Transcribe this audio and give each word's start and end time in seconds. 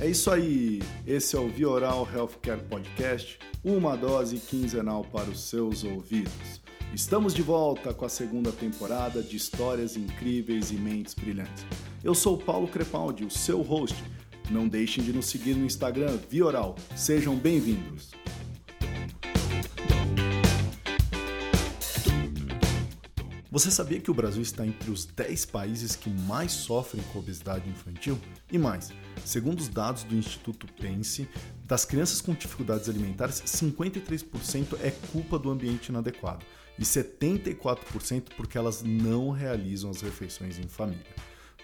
É 0.00 0.06
isso 0.06 0.30
aí, 0.30 0.80
esse 1.04 1.34
é 1.34 1.40
o 1.40 1.48
Vioral 1.48 2.08
Healthcare 2.14 2.62
Podcast, 2.68 3.36
uma 3.64 3.96
dose 3.96 4.36
quinzenal 4.36 5.02
para 5.02 5.28
os 5.28 5.40
seus 5.40 5.82
ouvidos. 5.82 6.60
Estamos 6.94 7.34
de 7.34 7.42
volta 7.42 7.92
com 7.92 8.04
a 8.04 8.08
segunda 8.08 8.52
temporada 8.52 9.20
de 9.20 9.36
histórias 9.36 9.96
incríveis 9.96 10.70
e 10.70 10.74
mentes 10.74 11.14
brilhantes. 11.14 11.66
Eu 12.04 12.14
sou 12.14 12.38
Paulo 12.38 12.68
Crepaldi, 12.68 13.24
o 13.24 13.30
seu 13.30 13.60
host. 13.60 13.96
Não 14.48 14.68
deixem 14.68 15.02
de 15.02 15.12
nos 15.12 15.26
seguir 15.26 15.56
no 15.56 15.66
Instagram 15.66 16.16
Vioral. 16.30 16.76
Sejam 16.94 17.34
bem-vindos. 17.34 18.12
Você 23.58 23.72
sabia 23.72 23.98
que 23.98 24.08
o 24.08 24.14
Brasil 24.14 24.40
está 24.40 24.64
entre 24.64 24.88
os 24.88 25.04
10 25.04 25.46
países 25.46 25.96
que 25.96 26.08
mais 26.08 26.52
sofrem 26.52 27.02
com 27.12 27.18
obesidade 27.18 27.68
infantil? 27.68 28.16
E 28.52 28.56
mais, 28.56 28.92
segundo 29.24 29.58
os 29.58 29.66
dados 29.66 30.04
do 30.04 30.14
Instituto 30.14 30.68
Pense, 30.80 31.28
das 31.64 31.84
crianças 31.84 32.20
com 32.20 32.34
dificuldades 32.34 32.88
alimentares, 32.88 33.42
53% 33.44 34.78
é 34.80 34.92
culpa 35.10 35.40
do 35.40 35.50
ambiente 35.50 35.88
inadequado 35.88 36.46
e 36.78 36.84
74% 36.84 38.28
porque 38.36 38.56
elas 38.56 38.84
não 38.84 39.30
realizam 39.30 39.90
as 39.90 40.02
refeições 40.02 40.56
em 40.56 40.68
família. 40.68 41.12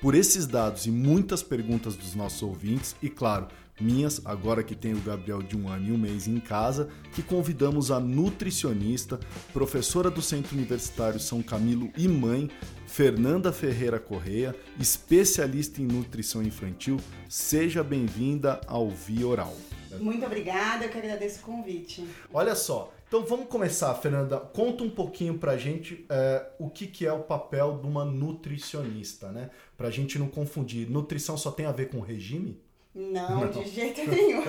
Por 0.00 0.16
esses 0.16 0.48
dados 0.48 0.86
e 0.86 0.90
muitas 0.90 1.44
perguntas 1.44 1.94
dos 1.94 2.16
nossos 2.16 2.42
ouvintes, 2.42 2.96
e 3.00 3.08
claro, 3.08 3.46
minhas, 3.80 4.20
agora 4.24 4.62
que 4.62 4.74
tem 4.74 4.92
o 4.92 5.00
Gabriel 5.00 5.42
de 5.42 5.56
um 5.56 5.68
ano 5.68 5.88
e 5.88 5.92
um 5.92 5.98
mês 5.98 6.26
em 6.26 6.38
casa, 6.38 6.88
que 7.12 7.22
convidamos 7.22 7.90
a 7.90 7.98
nutricionista, 7.98 9.18
professora 9.52 10.10
do 10.10 10.22
Centro 10.22 10.56
Universitário 10.56 11.18
São 11.18 11.42
Camilo 11.42 11.90
e 11.96 12.06
mãe, 12.06 12.50
Fernanda 12.86 13.52
Ferreira 13.52 13.98
Correia, 13.98 14.54
especialista 14.78 15.82
em 15.82 15.86
nutrição 15.86 16.42
infantil. 16.42 16.98
Seja 17.28 17.82
bem-vinda 17.82 18.60
ao 18.66 18.88
Via 18.88 19.26
Oral. 19.26 19.56
Muito 20.00 20.26
obrigada, 20.26 20.84
eu 20.84 20.90
que 20.90 20.98
agradeço 20.98 21.40
o 21.40 21.42
convite. 21.42 22.04
Olha 22.32 22.54
só, 22.54 22.92
então 23.06 23.24
vamos 23.24 23.46
começar, 23.46 23.94
Fernanda. 23.94 24.38
Conta 24.38 24.82
um 24.82 24.90
pouquinho 24.90 25.38
pra 25.38 25.56
gente 25.56 26.04
é, 26.08 26.50
o 26.58 26.68
que, 26.68 26.86
que 26.86 27.06
é 27.06 27.12
o 27.12 27.20
papel 27.20 27.78
de 27.78 27.86
uma 27.86 28.04
nutricionista, 28.04 29.30
né? 29.30 29.50
Pra 29.76 29.90
gente 29.90 30.18
não 30.18 30.26
confundir. 30.26 30.90
Nutrição 30.90 31.36
só 31.36 31.50
tem 31.52 31.66
a 31.66 31.72
ver 31.72 31.90
com 31.90 32.00
regime? 32.00 32.60
Não, 32.94 33.40
não. 33.40 33.50
de 33.50 33.68
jeito 33.68 34.02
nenhum. 34.08 34.42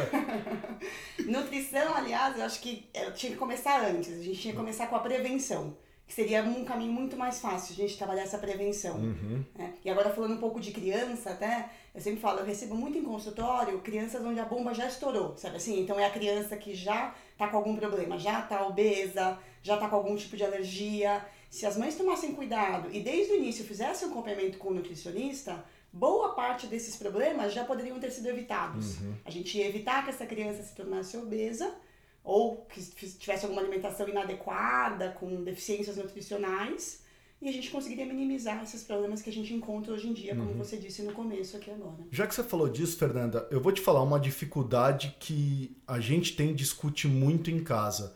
Nutrição, 1.26 1.96
aliás, 1.96 2.38
eu 2.38 2.46
acho 2.46 2.62
que 2.62 2.88
eu 2.94 3.12
tinha 3.14 3.32
que 3.32 3.38
começar 3.38 3.84
antes. 3.84 4.14
A 4.14 4.22
gente 4.22 4.40
tinha 4.40 4.54
que 4.54 4.60
começar 4.60 4.88
com 4.88 4.96
a 4.96 5.00
prevenção. 5.00 5.76
Que 6.08 6.14
seria 6.14 6.44
um 6.44 6.64
caminho 6.64 6.94
muito 6.94 7.18
mais 7.18 7.40
fácil 7.40 7.74
a 7.74 7.76
gente 7.78 7.98
trabalhar 7.98 8.22
essa 8.22 8.38
prevenção. 8.38 8.98
Uhum. 8.98 9.44
Né? 9.56 9.74
E 9.84 9.90
agora 9.90 10.12
falando 10.12 10.36
um 10.36 10.40
pouco 10.40 10.60
de 10.60 10.72
criança, 10.72 11.32
até, 11.32 11.68
eu 11.96 12.00
sempre 12.00 12.20
falo, 12.20 12.42
eu 12.42 12.46
recebo 12.46 12.76
muito 12.76 12.96
em 12.96 13.04
consultório 13.04 13.80
crianças 13.80 14.24
onde 14.24 14.40
a 14.40 14.46
bomba 14.46 14.72
já 14.72 14.86
estourou, 14.86 15.36
sabe 15.36 15.56
assim? 15.56 15.82
Então 15.82 16.00
é 16.00 16.06
a 16.06 16.12
criança 16.12 16.56
que 16.58 16.76
já 16.76 17.16
tá 17.36 17.48
com 17.48 17.58
algum 17.58 17.76
problema, 17.76 18.20
já 18.20 18.40
tá 18.44 18.68
obesa, 18.68 19.40
já 19.64 19.78
tá 19.78 19.90
com 19.90 19.96
algum 19.96 20.16
tipo 20.16 20.38
de 20.38 20.44
alergia. 20.44 21.26
Se 21.50 21.66
as 21.66 21.76
mães 21.76 21.96
tomassem 21.96 22.36
cuidado 22.36 22.88
e 22.92 23.00
desde 23.00 23.34
o 23.34 23.38
início 23.38 23.66
fizessem 23.66 24.08
um 24.08 24.12
acompanhamento 24.12 24.60
com 24.60 24.70
o 24.70 24.74
nutricionista, 24.76 25.66
boa 25.96 26.34
parte 26.34 26.68
desses 26.68 26.98
problemas 26.98 27.54
já 27.54 27.64
poderiam 27.64 27.98
ter 28.00 28.12
sido 28.12 28.28
evitados. 28.28 29.00
Uhum. 29.00 29.14
A 29.24 29.32
gente 29.32 29.58
ia 29.58 29.68
evitar 29.68 30.04
que 30.04 30.10
essa 30.10 30.26
criança 30.26 30.62
se 30.62 30.76
tornasse 30.76 31.16
obesa 31.16 31.74
ou 32.22 32.66
que 32.66 32.82
tivesse 32.82 33.46
alguma 33.46 33.62
alimentação 33.62 34.08
inadequada, 34.10 35.16
com 35.20 35.44
deficiências 35.44 35.96
nutricionais, 35.96 37.04
e 37.42 37.48
a 37.48 37.52
gente 37.52 37.70
conseguiria 37.70 38.06
minimizar 38.06 38.62
esses 38.64 38.84
problemas 38.84 39.22
que 39.22 39.30
a 39.30 39.34
gente 39.34 39.54
encontra 39.54 39.94
hoje 39.94 40.10
em 40.10 40.14
dia, 40.14 40.36
como 40.36 40.50
uhum. 40.50 40.58
você 40.58 40.76
disse 40.76 41.04
no 41.04 41.14
começo 41.14 41.56
aqui 41.56 41.70
agora. 41.70 42.04
Já 42.12 42.26
que 42.26 42.34
você 42.34 42.44
falou 42.44 42.68
disso, 42.68 42.98
Fernanda, 42.98 43.48
eu 43.52 43.62
vou 43.62 43.72
te 43.72 43.80
falar 43.80 44.02
uma 44.02 44.20
dificuldade 44.20 45.16
que 45.20 45.78
a 45.88 46.00
gente 46.00 46.36
tem 46.36 46.54
discute 46.54 47.08
muito 47.08 47.52
em 47.52 47.64
casa. 47.64 48.16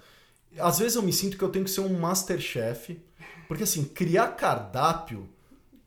Às 0.58 0.80
vezes 0.80 0.96
eu 0.96 1.04
me 1.04 1.14
sinto 1.14 1.38
que 1.38 1.44
eu 1.44 1.50
tenho 1.50 1.64
que 1.64 1.72
ser 1.72 1.81
um 1.81 2.00
masterchef, 2.00 3.00
porque 3.48 3.64
assim, 3.64 3.84
criar 3.86 4.30
cardápio 4.30 5.30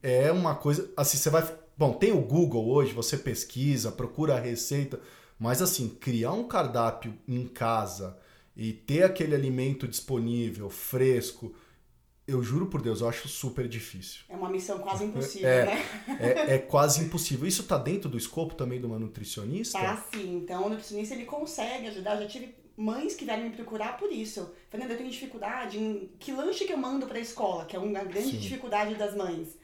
é 0.00 0.30
uma 0.30 0.54
coisa, 0.54 0.90
assim, 0.96 1.16
você 1.16 1.28
vai 1.30 1.42
Bom, 1.76 1.92
tem 1.92 2.12
o 2.12 2.20
Google 2.20 2.68
hoje, 2.68 2.92
você 2.92 3.16
pesquisa, 3.16 3.90
procura 3.90 4.36
a 4.36 4.40
receita, 4.40 5.00
mas 5.38 5.62
assim, 5.62 5.88
criar 5.88 6.32
um 6.32 6.46
cardápio 6.46 7.14
em 7.26 7.46
casa 7.46 8.18
e 8.56 8.72
ter 8.72 9.02
aquele 9.02 9.34
alimento 9.34 9.88
disponível, 9.88 10.68
fresco, 10.68 11.54
eu 12.26 12.42
juro 12.42 12.66
por 12.66 12.80
Deus, 12.80 13.00
eu 13.00 13.08
acho 13.08 13.28
super 13.28 13.66
difícil. 13.66 14.22
É 14.28 14.36
uma 14.36 14.48
missão 14.48 14.78
quase 14.78 15.04
impossível, 15.04 15.48
é, 15.48 15.64
né? 15.66 15.84
É, 16.20 16.54
é, 16.54 16.58
quase 16.58 17.02
impossível. 17.02 17.46
Isso 17.48 17.62
está 17.62 17.76
dentro 17.76 18.08
do 18.08 18.16
escopo 18.16 18.54
também 18.54 18.78
de 18.78 18.86
uma 18.86 18.98
nutricionista? 18.98 19.78
Tá 19.78 20.04
sim. 20.12 20.36
Então, 20.36 20.66
o 20.66 20.68
nutricionista 20.68 21.14
ele 21.14 21.24
consegue 21.24 21.88
ajudar. 21.88 22.14
Eu 22.14 22.22
já 22.22 22.28
tive 22.28 22.54
mães 22.76 23.14
que 23.14 23.24
vieram 23.24 23.42
me 23.42 23.50
procurar 23.50 23.96
por 23.96 24.10
isso. 24.12 24.50
Fernanda, 24.70 24.94
eu 24.94 24.98
tenho 24.98 25.10
dificuldade 25.10 25.78
em 25.78 26.10
que 26.18 26.32
lanche 26.32 26.64
que 26.64 26.72
eu 26.72 26.78
mando 26.78 27.06
para 27.06 27.18
a 27.18 27.20
escola, 27.20 27.64
que 27.64 27.74
é 27.74 27.78
uma 27.78 28.04
grande 28.04 28.30
sim. 28.30 28.38
dificuldade 28.38 28.94
das 28.94 29.16
mães. 29.16 29.56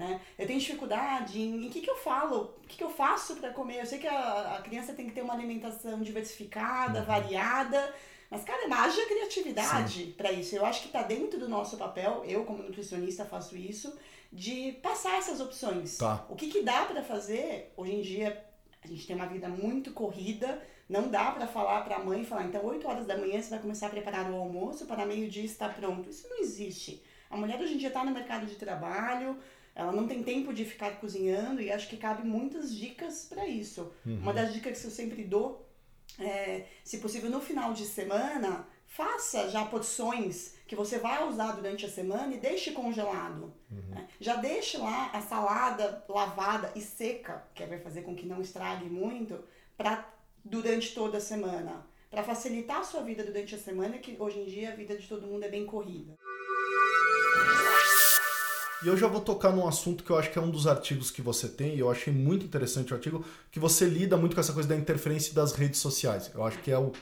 Né? 0.00 0.18
Eu 0.38 0.46
tenho 0.46 0.58
dificuldade 0.58 1.38
em 1.38 1.66
o 1.66 1.70
que, 1.70 1.82
que 1.82 1.90
eu 1.90 1.96
falo, 1.98 2.54
o 2.64 2.66
que, 2.66 2.78
que 2.78 2.82
eu 2.82 2.88
faço 2.88 3.36
para 3.36 3.50
comer. 3.50 3.80
Eu 3.80 3.86
sei 3.86 3.98
que 3.98 4.06
a, 4.06 4.56
a, 4.56 4.62
criança 4.62 4.94
tem 4.94 5.06
que 5.06 5.12
ter 5.12 5.20
uma 5.20 5.34
alimentação 5.34 6.00
diversificada, 6.00 7.00
uhum. 7.00 7.04
variada, 7.04 7.94
mas, 8.30 8.42
cara, 8.42 8.66
é 8.66 8.72
haja 8.72 9.04
criatividade 9.04 10.14
para 10.16 10.32
isso. 10.32 10.56
Eu 10.56 10.64
acho 10.64 10.80
que 10.80 10.86
está 10.86 11.02
dentro 11.02 11.38
do 11.38 11.46
nosso 11.46 11.76
papel, 11.76 12.24
eu 12.26 12.46
como 12.46 12.62
nutricionista 12.62 13.26
faço 13.26 13.58
isso, 13.58 13.94
de 14.32 14.72
passar 14.82 15.18
essas 15.18 15.38
opções. 15.38 15.98
Tá. 15.98 16.24
O 16.30 16.34
que, 16.34 16.48
que 16.48 16.62
dá 16.62 16.86
para 16.86 17.02
fazer? 17.02 17.70
Hoje 17.76 17.92
em 17.92 18.00
dia 18.00 18.42
a 18.82 18.86
gente 18.86 19.06
tem 19.06 19.14
uma 19.14 19.26
vida 19.26 19.50
muito 19.50 19.92
corrida, 19.92 20.62
não 20.88 21.10
dá 21.10 21.30
para 21.32 21.46
falar 21.46 21.82
para 21.82 21.96
a 21.96 21.98
mãe, 21.98 22.24
falar, 22.24 22.44
então 22.44 22.64
8 22.64 22.88
horas 22.88 23.06
da 23.06 23.18
manhã 23.18 23.38
você 23.38 23.50
vai 23.50 23.58
começar 23.58 23.88
a 23.88 23.90
preparar 23.90 24.30
o 24.30 24.36
almoço, 24.36 24.86
para 24.86 25.04
meio-dia 25.04 25.44
estar 25.44 25.74
pronto. 25.74 26.08
Isso 26.08 26.26
não 26.26 26.38
existe. 26.38 27.02
A 27.28 27.36
mulher 27.36 27.60
hoje 27.60 27.74
em 27.74 27.76
dia 27.76 27.88
está 27.88 28.02
no 28.02 28.12
mercado 28.12 28.46
de 28.46 28.56
trabalho, 28.56 29.38
ela 29.80 29.92
não 29.92 30.06
tem 30.06 30.22
tempo 30.22 30.52
de 30.52 30.64
ficar 30.64 31.00
cozinhando 31.00 31.60
e 31.60 31.72
acho 31.72 31.88
que 31.88 31.96
cabe 31.96 32.26
muitas 32.26 32.74
dicas 32.74 33.24
para 33.24 33.46
isso. 33.46 33.92
Uhum. 34.04 34.18
Uma 34.18 34.32
das 34.32 34.52
dicas 34.52 34.78
que 34.78 34.86
eu 34.86 34.90
sempre 34.90 35.24
dou 35.24 35.66
é, 36.18 36.66
se 36.84 36.98
possível, 36.98 37.30
no 37.30 37.40
final 37.40 37.72
de 37.72 37.86
semana, 37.86 38.66
faça 38.86 39.48
já 39.48 39.64
porções 39.64 40.54
que 40.66 40.76
você 40.76 40.98
vai 40.98 41.26
usar 41.26 41.52
durante 41.52 41.86
a 41.86 41.88
semana 41.88 42.34
e 42.34 42.38
deixe 42.38 42.72
congelado. 42.72 43.54
Uhum. 43.70 43.82
Né? 43.88 44.06
Já 44.20 44.36
deixe 44.36 44.76
lá 44.76 45.10
a 45.14 45.22
salada 45.22 46.04
lavada 46.08 46.72
e 46.76 46.80
seca, 46.82 47.44
que 47.54 47.64
vai 47.64 47.78
fazer 47.78 48.02
com 48.02 48.14
que 48.14 48.26
não 48.26 48.42
estrague 48.42 48.84
muito, 48.84 49.42
para 49.78 50.06
durante 50.44 50.94
toda 50.94 51.18
a 51.18 51.22
semana. 51.22 51.86
Para 52.10 52.22
facilitar 52.22 52.80
a 52.80 52.84
sua 52.84 53.02
vida 53.02 53.24
durante 53.24 53.54
a 53.54 53.58
semana, 53.58 53.96
que 53.98 54.16
hoje 54.18 54.40
em 54.40 54.44
dia 54.44 54.72
a 54.72 54.76
vida 54.76 54.96
de 54.96 55.08
todo 55.08 55.26
mundo 55.26 55.44
é 55.44 55.48
bem 55.48 55.64
corrida. 55.64 56.18
E 58.82 58.88
eu 58.88 58.96
já 58.96 59.06
vou 59.06 59.20
tocar 59.20 59.52
num 59.52 59.68
assunto 59.68 60.02
que 60.02 60.10
eu 60.10 60.18
acho 60.18 60.30
que 60.30 60.38
é 60.38 60.42
um 60.42 60.50
dos 60.50 60.66
artigos 60.66 61.10
que 61.10 61.20
você 61.20 61.46
tem, 61.48 61.74
e 61.74 61.80
eu 61.80 61.90
achei 61.90 62.12
muito 62.12 62.46
interessante 62.46 62.92
o 62.92 62.96
artigo, 62.96 63.22
que 63.50 63.60
você 63.60 63.84
lida 63.84 64.16
muito 64.16 64.34
com 64.34 64.40
essa 64.40 64.54
coisa 64.54 64.68
da 64.68 64.76
interferência 64.76 65.34
das 65.34 65.52
redes 65.52 65.80
sociais. 65.80 66.30
Eu 66.34 66.42
acho 66.42 66.58
que 66.60 66.70
é 66.70 66.78
o, 66.78 66.92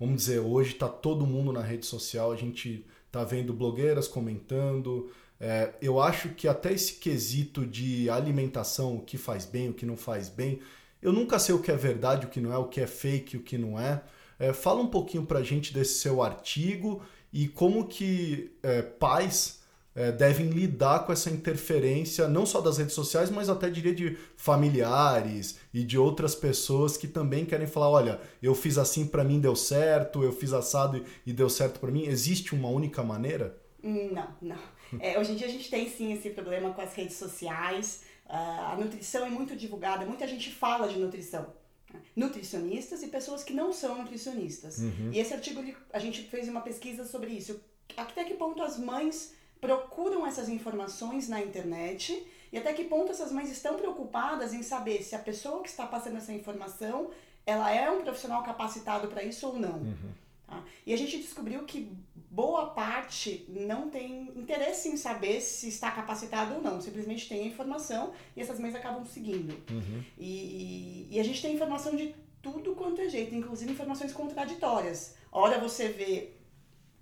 vamos 0.00 0.16
dizer, 0.16 0.40
hoje 0.40 0.72
está 0.72 0.88
todo 0.88 1.26
mundo 1.26 1.52
na 1.52 1.60
rede 1.60 1.84
social, 1.84 2.32
a 2.32 2.36
gente 2.36 2.86
tá 3.12 3.24
vendo 3.24 3.52
blogueiras 3.52 4.08
comentando. 4.08 5.10
É, 5.38 5.74
eu 5.82 6.00
acho 6.00 6.30
que 6.30 6.48
até 6.48 6.72
esse 6.72 6.94
quesito 6.94 7.66
de 7.66 8.08
alimentação, 8.08 8.96
o 8.96 9.02
que 9.02 9.18
faz 9.18 9.44
bem, 9.44 9.68
o 9.68 9.74
que 9.74 9.84
não 9.84 9.98
faz 9.98 10.30
bem, 10.30 10.60
eu 11.02 11.12
nunca 11.12 11.38
sei 11.38 11.54
o 11.54 11.60
que 11.60 11.70
é 11.70 11.76
verdade, 11.76 12.26
o 12.26 12.30
que 12.30 12.40
não 12.40 12.52
é, 12.52 12.56
o 12.56 12.64
que 12.64 12.80
é 12.80 12.86
fake, 12.86 13.36
o 13.36 13.42
que 13.42 13.58
não 13.58 13.78
é. 13.78 14.02
é 14.38 14.54
fala 14.54 14.80
um 14.80 14.88
pouquinho 14.88 15.26
pra 15.26 15.42
gente 15.42 15.74
desse 15.74 15.98
seu 15.98 16.22
artigo 16.22 17.02
e 17.30 17.46
como 17.48 17.86
que 17.86 18.50
é, 18.62 18.80
pais 18.80 19.57
é, 19.94 20.12
devem 20.12 20.48
lidar 20.48 21.00
com 21.04 21.12
essa 21.12 21.30
interferência, 21.30 22.28
não 22.28 22.46
só 22.46 22.60
das 22.60 22.78
redes 22.78 22.94
sociais, 22.94 23.30
mas 23.30 23.48
até 23.48 23.68
diria 23.68 23.94
de 23.94 24.16
familiares 24.36 25.58
e 25.74 25.82
de 25.82 25.98
outras 25.98 26.34
pessoas 26.34 26.96
que 26.96 27.08
também 27.08 27.44
querem 27.44 27.66
falar: 27.66 27.90
olha, 27.90 28.20
eu 28.42 28.54
fiz 28.54 28.78
assim 28.78 29.06
para 29.06 29.24
mim 29.24 29.40
deu 29.40 29.56
certo, 29.56 30.22
eu 30.22 30.32
fiz 30.32 30.52
assado 30.52 31.04
e 31.26 31.32
deu 31.32 31.50
certo 31.50 31.80
para 31.80 31.90
mim. 31.90 32.04
Existe 32.04 32.54
uma 32.54 32.68
única 32.68 33.02
maneira? 33.02 33.56
Não, 33.82 34.28
não. 34.40 34.56
É, 35.00 35.18
hoje 35.18 35.32
em 35.32 35.36
dia 35.36 35.46
a 35.46 35.50
gente 35.50 35.68
tem 35.68 35.88
sim 35.88 36.12
esse 36.12 36.30
problema 36.30 36.72
com 36.72 36.80
as 36.80 36.94
redes 36.94 37.16
sociais. 37.16 38.02
Uh, 38.26 38.72
a 38.72 38.76
nutrição 38.78 39.26
é 39.26 39.30
muito 39.30 39.56
divulgada, 39.56 40.04
muita 40.04 40.28
gente 40.28 40.50
fala 40.50 40.86
de 40.86 40.98
nutrição 40.98 41.46
né? 41.92 42.00
nutricionistas 42.14 43.02
e 43.02 43.08
pessoas 43.08 43.42
que 43.42 43.52
não 43.52 43.72
são 43.72 43.98
nutricionistas. 43.98 44.78
Uhum. 44.78 45.10
E 45.12 45.18
esse 45.18 45.32
artigo 45.32 45.62
a 45.92 45.98
gente 45.98 46.22
fez 46.22 46.48
uma 46.48 46.60
pesquisa 46.60 47.04
sobre 47.04 47.30
isso. 47.30 47.60
Até 47.96 48.24
que 48.24 48.34
ponto 48.34 48.62
as 48.62 48.78
mães 48.78 49.34
procuram 49.60 50.26
essas 50.26 50.48
informações 50.48 51.28
na 51.28 51.40
internet 51.40 52.26
e 52.52 52.58
até 52.58 52.72
que 52.72 52.84
ponto 52.84 53.12
essas 53.12 53.32
mães 53.32 53.50
estão 53.50 53.76
preocupadas 53.76 54.54
em 54.54 54.62
saber 54.62 55.02
se 55.02 55.14
a 55.14 55.18
pessoa 55.18 55.62
que 55.62 55.68
está 55.68 55.86
passando 55.86 56.16
essa 56.16 56.32
informação 56.32 57.10
ela 57.44 57.70
é 57.70 57.90
um 57.90 58.02
profissional 58.02 58.42
capacitado 58.42 59.08
para 59.08 59.22
isso 59.22 59.46
ou 59.46 59.58
não. 59.58 59.78
Uhum. 59.78 60.12
Tá? 60.46 60.62
E 60.84 60.92
a 60.92 60.96
gente 60.98 61.16
descobriu 61.16 61.64
que 61.64 61.90
boa 62.30 62.66
parte 62.66 63.46
não 63.48 63.88
tem 63.88 64.30
interesse 64.36 64.88
em 64.88 64.96
saber 64.96 65.40
se 65.40 65.68
está 65.68 65.90
capacitado 65.90 66.56
ou 66.56 66.62
não. 66.62 66.80
Simplesmente 66.80 67.26
tem 67.26 67.42
a 67.42 67.46
informação 67.46 68.12
e 68.36 68.42
essas 68.42 68.58
mães 68.60 68.74
acabam 68.74 69.04
seguindo. 69.06 69.54
Uhum. 69.70 70.02
E, 70.18 71.08
e, 71.10 71.18
a 71.18 71.22
gente 71.24 71.40
tem 71.40 71.54
informação 71.54 71.96
de 71.96 72.14
tudo 72.42 72.74
quanto 72.74 73.00
é 73.00 73.08
jeito, 73.08 73.34
inclusive 73.34 73.72
informações 73.72 74.12
contraditórias. 74.12 75.14
Ora 75.32 75.58
você 75.58 75.88
vê 75.88 76.32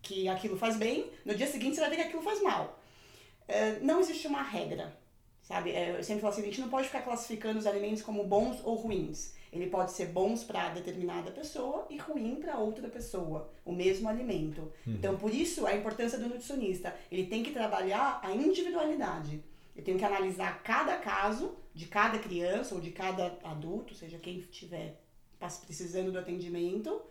que 0.07 0.29
aquilo 0.29 0.57
faz 0.57 0.77
bem, 0.77 1.11
no 1.25 1.35
dia 1.35 1.47
seguinte 1.47 1.75
você 1.75 1.81
vai 1.81 1.91
ver 1.91 1.97
que 1.97 2.03
aquilo 2.03 2.23
faz 2.23 2.43
mal. 2.43 2.79
É, 3.49 3.79
não 3.81 4.01
existe 4.01 4.27
uma 4.27 4.43
regra, 4.43 4.97
sabe? 5.43 5.71
É, 5.71 5.97
eu 5.99 6.05
sempre 6.05 6.21
falo 6.21 6.33
assim, 6.33 6.43
a 6.43 6.47
gente 6.47 6.61
não 6.61 6.69
pode 6.69 6.87
ficar 6.87 7.03
classificando 7.03 7.59
os 7.59 7.67
alimentos 7.67 8.03
como 8.03 8.25
bons 8.25 8.61
ou 8.65 8.75
ruins. 8.75 9.35
Ele 9.53 9.69
pode 9.69 9.93
ser 9.93 10.07
bons 10.07 10.45
para 10.45 10.71
determinada 10.71 11.31
pessoa 11.31 11.87
e 11.89 11.97
ruim 11.97 12.37
para 12.37 12.59
outra 12.59 12.89
pessoa, 12.89 13.51
o 13.65 13.73
mesmo 13.73 14.09
alimento. 14.09 14.61
Uhum. 14.87 14.95
Então, 14.95 15.17
por 15.17 15.33
isso, 15.33 15.67
a 15.67 15.75
importância 15.75 16.19
do 16.19 16.29
nutricionista. 16.29 16.95
Ele 17.11 17.27
tem 17.27 17.43
que 17.43 17.53
trabalhar 17.53 18.21
a 18.23 18.33
individualidade. 18.33 19.43
Eu 19.75 19.85
tenho 19.85 19.99
que 19.99 20.05
analisar 20.05 20.63
cada 20.63 20.97
caso 20.97 21.57
de 21.75 21.87
cada 21.87 22.19
criança 22.19 22.75
ou 22.75 22.81
de 22.81 22.91
cada 22.91 23.39
adulto, 23.45 23.95
seja 23.95 24.19
quem 24.19 24.39
estiver 24.39 25.01
precisando 25.67 26.11
do 26.11 26.19
atendimento, 26.19 27.03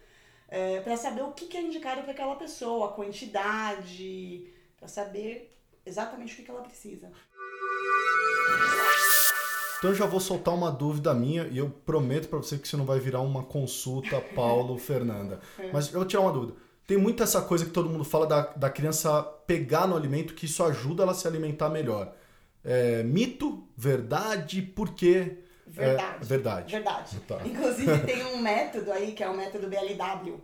é, 0.47 0.79
para 0.81 0.95
saber 0.97 1.23
o 1.23 1.31
que, 1.31 1.45
que 1.47 1.57
é 1.57 1.61
indicado 1.61 2.01
para 2.01 2.11
aquela 2.11 2.35
pessoa, 2.35 2.87
a 2.87 2.93
quantidade, 2.93 4.47
para 4.77 4.87
saber 4.87 5.57
exatamente 5.85 6.33
o 6.33 6.35
que, 6.37 6.43
que 6.43 6.51
ela 6.51 6.61
precisa. 6.61 7.11
Então 9.77 9.89
eu 9.89 9.95
já 9.95 10.05
vou 10.05 10.19
soltar 10.19 10.53
uma 10.53 10.71
dúvida 10.71 11.13
minha 11.13 11.47
e 11.47 11.57
eu 11.57 11.69
prometo 11.69 12.27
para 12.27 12.39
você 12.39 12.57
que 12.57 12.65
isso 12.65 12.77
não 12.77 12.85
vai 12.85 12.99
virar 12.99 13.21
uma 13.21 13.43
consulta 13.43 14.19
Paulo 14.33 14.77
Fernanda. 14.79 15.39
É. 15.59 15.71
Mas 15.71 15.87
eu 15.87 15.99
vou 15.99 16.05
tirar 16.05 16.21
uma 16.21 16.31
dúvida. 16.31 16.53
Tem 16.87 16.97
muito 16.97 17.23
essa 17.23 17.41
coisa 17.41 17.65
que 17.65 17.71
todo 17.71 17.89
mundo 17.89 18.03
fala 18.03 18.27
da, 18.27 18.41
da 18.55 18.69
criança 18.69 19.23
pegar 19.45 19.87
no 19.87 19.95
alimento 19.95 20.35
que 20.35 20.45
isso 20.45 20.63
ajuda 20.63 21.03
ela 21.03 21.11
a 21.11 21.15
se 21.15 21.27
alimentar 21.27 21.69
melhor. 21.69 22.13
É, 22.63 23.03
mito, 23.03 23.67
verdade, 23.75 24.61
por 24.61 24.93
quê? 24.93 25.39
Verdade. 25.65 26.17
É, 26.21 26.25
verdade. 26.25 26.71
Verdade. 26.71 27.19
Tá. 27.21 27.41
Inclusive 27.45 27.99
tem 28.05 28.25
um 28.25 28.37
método 28.37 28.91
aí 28.91 29.13
que 29.13 29.23
é 29.23 29.29
o 29.29 29.35
método 29.35 29.67
BLW, 29.67 30.41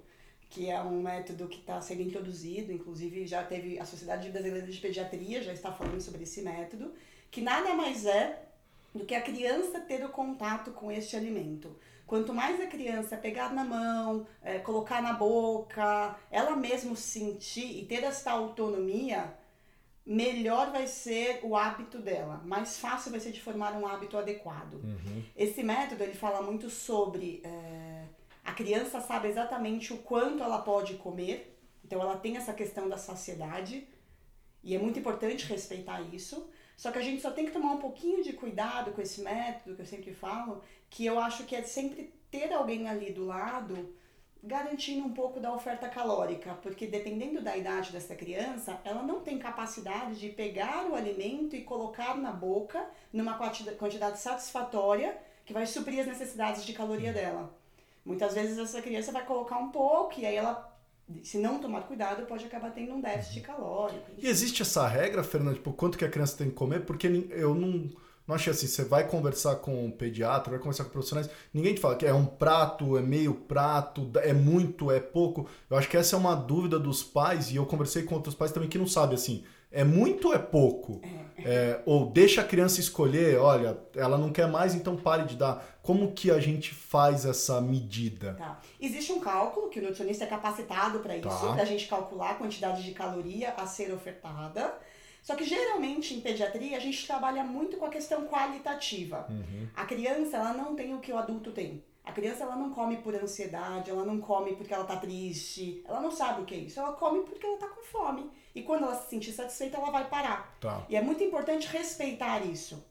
que 0.49 0.69
é 0.69 0.81
um 0.81 1.01
método 1.01 1.47
que 1.47 1.59
está 1.59 1.79
sendo 1.79 2.01
introduzido, 2.01 2.71
inclusive 2.71 3.25
já 3.25 3.43
teve 3.43 3.79
a 3.79 3.85
Sociedade 3.85 4.29
Brasileira 4.29 4.67
de 4.67 4.77
Pediatria 4.79 5.41
já 5.41 5.53
está 5.53 5.71
falando 5.71 6.01
sobre 6.01 6.23
esse 6.23 6.41
método, 6.41 6.93
que 7.29 7.41
nada 7.41 7.73
mais 7.73 8.05
é 8.05 8.43
do 8.93 9.05
que 9.05 9.15
a 9.15 9.21
criança 9.21 9.79
ter 9.79 10.03
o 10.03 10.09
contato 10.09 10.71
com 10.71 10.91
este 10.91 11.15
alimento. 11.15 11.73
Quanto 12.05 12.33
mais 12.33 12.59
a 12.59 12.67
criança 12.67 13.15
pegar 13.15 13.53
na 13.53 13.63
mão, 13.63 14.27
é, 14.43 14.59
colocar 14.59 15.01
na 15.01 15.13
boca, 15.13 16.17
ela 16.29 16.57
mesmo 16.57 16.93
sentir 16.93 17.79
e 17.79 17.85
ter 17.85 18.03
essa 18.03 18.31
autonomia, 18.31 19.33
melhor 20.05 20.71
vai 20.71 20.87
ser 20.87 21.39
o 21.43 21.55
hábito 21.55 21.99
dela, 21.99 22.41
mais 22.43 22.77
fácil 22.77 23.11
vai 23.11 23.19
ser 23.19 23.31
de 23.31 23.41
formar 23.41 23.73
um 23.73 23.87
hábito 23.87 24.17
adequado. 24.17 24.75
Uhum. 24.75 25.23
Esse 25.35 25.63
método 25.63 26.03
ele 26.03 26.13
fala 26.13 26.41
muito 26.41 26.69
sobre 26.69 27.41
é, 27.43 28.05
a 28.43 28.53
criança 28.53 28.99
sabe 28.99 29.27
exatamente 29.27 29.93
o 29.93 29.97
quanto 29.97 30.43
ela 30.43 30.59
pode 30.59 30.95
comer, 30.95 31.57
então 31.85 32.01
ela 32.01 32.17
tem 32.17 32.37
essa 32.37 32.53
questão 32.53 32.89
da 32.89 32.97
saciedade 32.97 33.87
e 34.63 34.75
é 34.75 34.79
muito 34.79 34.99
importante 34.99 35.45
respeitar 35.45 36.01
isso. 36.01 36.49
Só 36.75 36.91
que 36.91 36.97
a 36.97 37.01
gente 37.01 37.21
só 37.21 37.29
tem 37.29 37.45
que 37.45 37.51
tomar 37.51 37.73
um 37.73 37.77
pouquinho 37.77 38.23
de 38.23 38.33
cuidado 38.33 38.91
com 38.91 39.01
esse 39.01 39.21
método 39.21 39.75
que 39.75 39.81
eu 39.83 39.85
sempre 39.85 40.13
falo, 40.13 40.63
que 40.89 41.05
eu 41.05 41.19
acho 41.19 41.43
que 41.43 41.55
é 41.55 41.61
sempre 41.61 42.11
ter 42.31 42.51
alguém 42.51 42.87
ali 42.89 43.11
do 43.11 43.25
lado 43.25 43.93
garantindo 44.43 45.05
um 45.05 45.13
pouco 45.13 45.39
da 45.39 45.53
oferta 45.53 45.87
calórica, 45.87 46.53
porque 46.63 46.87
dependendo 46.87 47.41
da 47.41 47.55
idade 47.55 47.91
dessa 47.91 48.15
criança, 48.15 48.79
ela 48.83 49.03
não 49.03 49.21
tem 49.21 49.37
capacidade 49.37 50.19
de 50.19 50.29
pegar 50.29 50.87
o 50.89 50.95
alimento 50.95 51.55
e 51.55 51.61
colocar 51.61 52.17
na 52.17 52.31
boca 52.31 52.83
numa 53.13 53.37
quantidade 53.77 54.19
satisfatória 54.19 55.17
que 55.45 55.53
vai 55.53 55.65
suprir 55.65 55.99
as 56.01 56.07
necessidades 56.07 56.65
de 56.65 56.73
caloria 56.73 57.13
dela. 57.13 57.53
Muitas 58.03 58.33
vezes 58.33 58.57
essa 58.57 58.81
criança 58.81 59.11
vai 59.11 59.23
colocar 59.25 59.57
um 59.57 59.69
pouco 59.69 60.19
e 60.19 60.25
aí 60.25 60.35
ela 60.35 60.71
se 61.23 61.37
não 61.37 61.59
tomar 61.59 61.81
cuidado, 61.81 62.25
pode 62.25 62.45
acabar 62.45 62.71
tendo 62.71 62.93
um 62.93 63.01
déficit 63.01 63.39
uhum. 63.39 63.45
calórico. 63.45 64.11
E 64.17 64.27
existe 64.27 64.61
essa 64.61 64.87
regra, 64.87 65.23
Fernando, 65.23 65.55
tipo, 65.55 65.73
quanto 65.73 65.97
que 65.97 66.05
a 66.05 66.09
criança 66.09 66.37
tem 66.37 66.49
que 66.49 66.55
comer? 66.55 66.85
Porque 66.85 67.07
eu 67.31 67.53
não, 67.53 67.89
não 68.31 68.35
achei 68.35 68.51
assim, 68.51 68.65
você 68.65 68.85
vai 68.85 69.05
conversar 69.05 69.57
com 69.57 69.85
o 69.85 69.91
pediatra, 69.91 70.51
vai 70.51 70.59
conversar 70.59 70.85
com 70.85 70.89
profissionais, 70.91 71.29
ninguém 71.53 71.75
te 71.75 71.81
fala 71.81 71.97
que 71.97 72.05
é 72.05 72.13
um 72.13 72.25
prato, 72.25 72.97
é 72.97 73.01
meio 73.01 73.33
prato, 73.33 74.09
é 74.15 74.31
muito, 74.31 74.89
é 74.89 75.01
pouco. 75.01 75.47
Eu 75.69 75.77
acho 75.77 75.89
que 75.89 75.97
essa 75.97 76.15
é 76.15 76.19
uma 76.19 76.33
dúvida 76.33 76.79
dos 76.79 77.03
pais, 77.03 77.51
e 77.51 77.57
eu 77.57 77.65
conversei 77.65 78.03
com 78.03 78.15
outros 78.15 78.33
pais 78.33 78.51
também 78.51 78.69
que 78.69 78.77
não 78.77 78.87
sabem, 78.87 79.15
assim, 79.15 79.43
é 79.69 79.83
muito 79.83 80.29
ou 80.29 80.33
é 80.33 80.39
pouco? 80.39 81.01
É. 81.03 81.21
É, 81.43 81.81
ou 81.85 82.09
deixa 82.09 82.41
a 82.41 82.43
criança 82.43 82.79
escolher, 82.79 83.37
olha, 83.37 83.77
ela 83.95 84.17
não 84.17 84.31
quer 84.31 84.47
mais, 84.47 84.75
então 84.75 84.95
pare 84.95 85.25
de 85.25 85.35
dar. 85.35 85.79
Como 85.81 86.11
que 86.11 86.29
a 86.29 86.39
gente 86.39 86.73
faz 86.73 87.25
essa 87.25 87.59
medida? 87.59 88.35
Tá. 88.35 88.61
Existe 88.79 89.11
um 89.11 89.19
cálculo 89.19 89.69
que 89.69 89.79
o 89.79 89.81
nutricionista 89.81 90.23
é 90.23 90.27
capacitado 90.27 90.99
para 90.99 91.17
isso, 91.17 91.27
tá. 91.27 91.53
para 91.53 91.63
a 91.63 91.65
gente 91.65 91.87
calcular 91.87 92.31
a 92.31 92.35
quantidade 92.35 92.83
de 92.83 92.91
caloria 92.91 93.53
a 93.57 93.65
ser 93.65 93.91
ofertada. 93.91 94.73
Só 95.21 95.35
que 95.35 95.43
geralmente 95.43 96.15
em 96.15 96.21
pediatria 96.21 96.75
a 96.77 96.79
gente 96.79 97.05
trabalha 97.05 97.43
muito 97.43 97.77
com 97.77 97.85
a 97.85 97.89
questão 97.89 98.27
qualitativa. 98.27 99.27
Uhum. 99.29 99.67
A 99.75 99.85
criança 99.85 100.37
ela 100.37 100.53
não 100.53 100.75
tem 100.75 100.95
o 100.95 100.99
que 100.99 101.11
o 101.11 101.17
adulto 101.17 101.51
tem. 101.51 101.83
A 102.03 102.11
criança 102.11 102.43
ela 102.43 102.55
não 102.55 102.71
come 102.71 102.97
por 102.97 103.13
ansiedade, 103.13 103.91
ela 103.91 104.03
não 104.03 104.19
come 104.19 104.55
porque 104.55 104.73
ela 104.73 104.83
tá 104.83 104.97
triste, 104.97 105.83
ela 105.87 106.01
não 106.01 106.11
sabe 106.11 106.41
o 106.41 106.45
que 106.45 106.55
é 106.55 106.57
isso. 106.57 106.79
Ela 106.79 106.93
come 106.93 107.21
porque 107.21 107.45
ela 107.45 107.57
tá 107.57 107.67
com 107.67 107.83
fome. 107.83 108.31
E 108.55 108.63
quando 108.63 108.83
ela 108.83 108.95
se 108.95 109.09
sentir 109.09 109.31
satisfeita, 109.31 109.77
ela 109.77 109.91
vai 109.91 110.09
parar. 110.09 110.57
Tá. 110.59 110.83
E 110.89 110.95
é 110.95 111.01
muito 111.01 111.23
importante 111.23 111.67
respeitar 111.67 112.43
isso. 112.43 112.83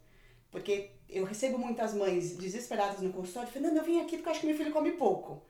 Porque 0.50 0.91
eu 1.09 1.25
recebo 1.25 1.59
muitas 1.59 1.93
mães 1.93 2.37
desesperadas 2.37 3.00
no 3.00 3.12
consultório, 3.12 3.50
Fernanda, 3.50 3.81
eu 3.81 3.85
vim 3.85 4.00
aqui 4.00 4.17
porque 4.17 4.29
eu 4.29 4.33
acho 4.33 4.41
que 4.41 4.47
meu 4.47 4.56
filho 4.56 4.73
come 4.73 4.93
pouco. 4.93 5.43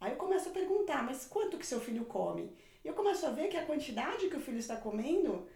Aí 0.00 0.12
eu 0.12 0.16
começo 0.16 0.48
a 0.48 0.52
perguntar, 0.52 1.02
mas 1.02 1.26
quanto 1.26 1.58
que 1.58 1.66
seu 1.66 1.80
filho 1.80 2.04
come? 2.04 2.56
E 2.84 2.88
eu 2.88 2.94
começo 2.94 3.26
a 3.26 3.30
ver 3.30 3.48
que 3.48 3.56
a 3.56 3.66
quantidade 3.66 4.28
que 4.28 4.36
o 4.36 4.40
filho 4.40 4.58
está 4.58 4.76
comendo 4.76 5.46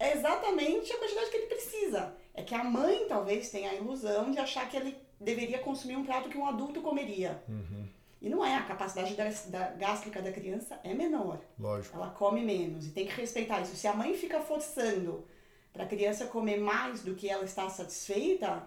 é 0.00 0.16
exatamente 0.16 0.90
a 0.92 0.98
quantidade 0.98 1.30
que 1.30 1.36
ele 1.36 1.46
precisa. 1.46 2.14
É 2.34 2.42
que 2.42 2.54
a 2.54 2.64
mãe 2.64 3.04
talvez 3.06 3.50
tenha 3.50 3.70
a 3.70 3.74
ilusão 3.74 4.30
de 4.30 4.38
achar 4.38 4.68
que 4.68 4.76
ele 4.76 4.96
deveria 5.20 5.58
consumir 5.58 5.96
um 5.96 6.04
prato 6.04 6.30
que 6.30 6.38
um 6.38 6.48
adulto 6.48 6.80
comeria. 6.80 7.42
Uhum. 7.46 7.86
E 8.22 8.28
não 8.28 8.44
é, 8.44 8.54
a 8.56 8.62
capacidade 8.62 9.14
da, 9.14 9.28
da, 9.28 9.70
gástrica 9.72 10.22
da 10.22 10.32
criança 10.32 10.80
é 10.82 10.94
menor. 10.94 11.38
Lógico. 11.58 11.96
Ela 11.96 12.08
come 12.10 12.42
menos 12.42 12.86
e 12.86 12.90
tem 12.90 13.06
que 13.06 13.12
respeitar 13.12 13.60
isso. 13.60 13.76
Se 13.76 13.86
a 13.86 13.92
mãe 13.92 14.14
fica 14.14 14.40
forçando 14.40 15.24
para 15.72 15.84
a 15.84 15.86
criança 15.86 16.26
comer 16.26 16.58
mais 16.58 17.02
do 17.02 17.14
que 17.14 17.28
ela 17.28 17.44
está 17.44 17.68
satisfeita, 17.68 18.66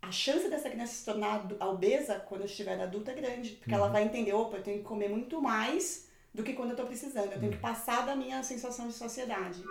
a 0.00 0.12
chance 0.12 0.48
dessa 0.48 0.70
criança 0.70 0.94
se 0.94 1.04
tornar 1.04 1.44
obesa 1.60 2.20
quando 2.28 2.44
estiver 2.44 2.80
adulta 2.80 3.10
é 3.10 3.14
grande. 3.14 3.50
Porque 3.50 3.72
uhum. 3.72 3.78
ela 3.78 3.88
vai 3.88 4.04
entender, 4.04 4.32
opa, 4.32 4.58
eu 4.58 4.62
tenho 4.62 4.78
que 4.78 4.84
comer 4.84 5.08
muito 5.08 5.42
mais 5.42 6.08
do 6.32 6.44
que 6.44 6.52
quando 6.52 6.70
eu 6.70 6.74
estou 6.74 6.86
precisando. 6.86 7.32
Eu 7.32 7.40
tenho 7.40 7.46
uhum. 7.46 7.50
que 7.50 7.58
passar 7.58 8.06
da 8.06 8.14
minha 8.14 8.42
sensação 8.44 8.86
de 8.86 8.94
sociedade. 8.94 9.62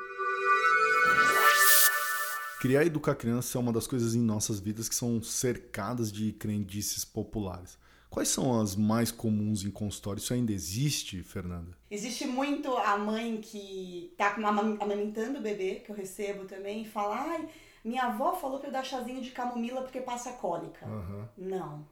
Criar 2.60 2.84
e 2.84 2.88
educar 2.88 3.16
criança 3.16 3.58
é 3.58 3.62
uma 3.62 3.72
das 3.72 3.88
coisas 3.88 4.16
em 4.16 4.20
nossas 4.20 4.60
vidas 4.60 4.90
que 4.90 4.96
são 4.96 5.24
cercadas 5.24 6.12
de 6.12 6.34
crendices 6.34 7.06
populares. 7.06 7.78
Quais 8.10 8.28
são 8.28 8.60
as 8.60 8.76
mais 8.76 9.12
comuns 9.12 9.64
em 9.64 9.72
consultório? 9.72 10.20
Isso 10.20 10.34
ainda 10.34 10.52
existe, 10.52 11.24
Fernanda? 11.24 11.78
Existe 11.90 12.26
muito 12.26 12.76
a 12.76 12.98
mãe 12.98 13.40
que 13.40 14.14
tá 14.18 14.36
amamentando 14.36 15.40
o 15.40 15.42
bebê, 15.42 15.76
que 15.76 15.92
eu 15.92 15.96
recebo 15.96 16.46
também, 16.46 16.82
e 16.82 16.86
fala: 16.86 17.18
ai, 17.18 17.48
minha 17.84 18.04
avó 18.04 18.34
falou 18.34 18.60
para 18.60 18.70
eu 18.70 18.74
dar 18.74 18.84
chazinho 18.84 19.22
de 19.22 19.32
camomila 19.32 19.82
porque 19.82 20.02
passa 20.02 20.34
cólica. 20.34 20.86
Uhum. 20.88 21.26
Não, 21.38 21.88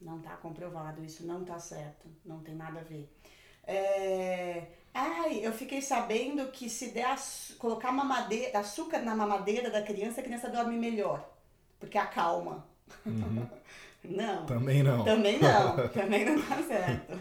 não 0.00 0.20
tá 0.20 0.36
comprovado, 0.36 1.04
isso 1.04 1.26
não 1.26 1.44
tá 1.44 1.58
certo, 1.58 2.06
não 2.24 2.40
tem 2.40 2.54
nada 2.54 2.80
a 2.80 2.84
ver. 2.84 3.10
É... 3.66 4.68
Ai, 4.94 5.40
eu 5.42 5.52
fiquei 5.52 5.82
sabendo 5.82 6.46
que 6.52 6.70
se 6.70 6.92
der 6.92 7.16
colocar 7.58 7.90
mamadeira, 7.90 8.60
açúcar 8.60 9.00
na 9.00 9.12
mamadeira 9.12 9.68
da 9.68 9.82
criança, 9.82 10.20
a 10.20 10.24
criança 10.24 10.48
dorme 10.48 10.78
melhor, 10.78 11.28
porque 11.80 11.98
acalma. 11.98 12.64
Uhum. 13.04 13.44
Não. 14.04 14.44
Também 14.44 14.82
não. 14.82 15.02
Também 15.02 15.38
não. 15.38 15.76
também 15.88 16.26
não 16.26 16.36
tá 16.44 16.62
certo. 16.62 17.18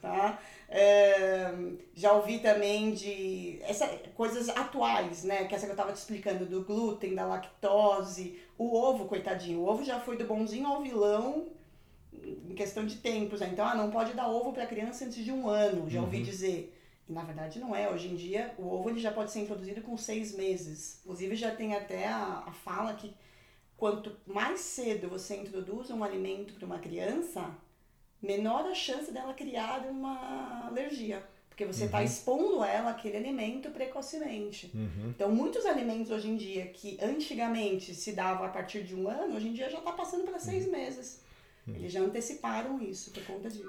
tá? 0.00 0.38
É, 0.66 1.52
já 1.94 2.12
ouvi 2.14 2.38
também 2.38 2.94
de 2.94 3.58
essa, 3.60 3.86
coisas 4.14 4.48
atuais, 4.48 5.24
né? 5.24 5.44
Que 5.44 5.54
essa 5.54 5.66
que 5.66 5.72
eu 5.72 5.76
tava 5.76 5.92
te 5.92 5.96
explicando, 5.96 6.46
do 6.46 6.64
glúten, 6.64 7.14
da 7.14 7.26
lactose, 7.26 8.40
o 8.56 8.74
ovo, 8.74 9.04
coitadinho. 9.04 9.60
O 9.60 9.68
ovo 9.68 9.84
já 9.84 10.00
foi 10.00 10.16
do 10.16 10.24
bonzinho 10.24 10.66
ao 10.66 10.80
vilão 10.80 11.48
em 12.14 12.54
questão 12.54 12.86
de 12.86 12.96
tempos. 12.96 13.40
Né? 13.40 13.50
Então, 13.52 13.66
ah, 13.66 13.74
não 13.74 13.90
pode 13.90 14.14
dar 14.14 14.28
ovo 14.28 14.54
para 14.54 14.66
criança 14.66 15.04
antes 15.04 15.22
de 15.22 15.30
um 15.30 15.48
ano, 15.48 15.88
já 15.90 16.00
ouvi 16.00 16.16
uhum. 16.16 16.22
dizer. 16.22 16.75
E 17.08 17.12
na 17.12 17.22
verdade 17.22 17.58
não 17.60 17.74
é. 17.74 17.90
Hoje 17.90 18.08
em 18.08 18.16
dia, 18.16 18.54
o 18.58 18.68
ovo 18.68 18.90
ele 18.90 19.00
já 19.00 19.12
pode 19.12 19.30
ser 19.30 19.40
introduzido 19.40 19.80
com 19.82 19.96
seis 19.96 20.34
meses. 20.34 21.00
Inclusive, 21.04 21.36
já 21.36 21.54
tem 21.54 21.74
até 21.74 22.08
a, 22.08 22.44
a 22.46 22.52
fala 22.52 22.94
que 22.94 23.14
quanto 23.76 24.16
mais 24.26 24.60
cedo 24.60 25.08
você 25.08 25.36
introduz 25.36 25.90
um 25.90 26.02
alimento 26.02 26.54
para 26.54 26.66
uma 26.66 26.78
criança, 26.78 27.54
menor 28.20 28.66
a 28.66 28.74
chance 28.74 29.12
dela 29.12 29.34
criar 29.34 29.86
uma 29.86 30.66
alergia. 30.66 31.22
porque 31.48 31.64
você 31.64 31.84
está 31.84 31.98
uhum. 31.98 32.04
expondo 32.04 32.64
ela 32.64 32.90
aquele 32.90 33.16
alimento 33.16 33.70
precocemente. 33.70 34.70
Uhum. 34.74 35.10
Então, 35.10 35.30
muitos 35.30 35.64
alimentos 35.64 36.10
hoje 36.10 36.28
em 36.28 36.36
dia 36.36 36.66
que 36.66 36.98
antigamente 37.00 37.94
se 37.94 38.12
dava 38.12 38.46
a 38.46 38.48
partir 38.48 38.82
de 38.82 38.94
um 38.94 39.08
ano, 39.08 39.36
hoje 39.36 39.48
em 39.48 39.52
dia 39.52 39.70
já 39.70 39.78
está 39.78 39.92
passando 39.92 40.24
para 40.24 40.38
seis 40.38 40.66
uhum. 40.66 40.72
meses. 40.72 41.22
Uhum. 41.66 41.74
Eles 41.76 41.92
já 41.92 42.00
anteciparam 42.00 42.82
isso 42.82 43.10
por 43.10 43.24
conta 43.24 43.48
disso. 43.48 43.64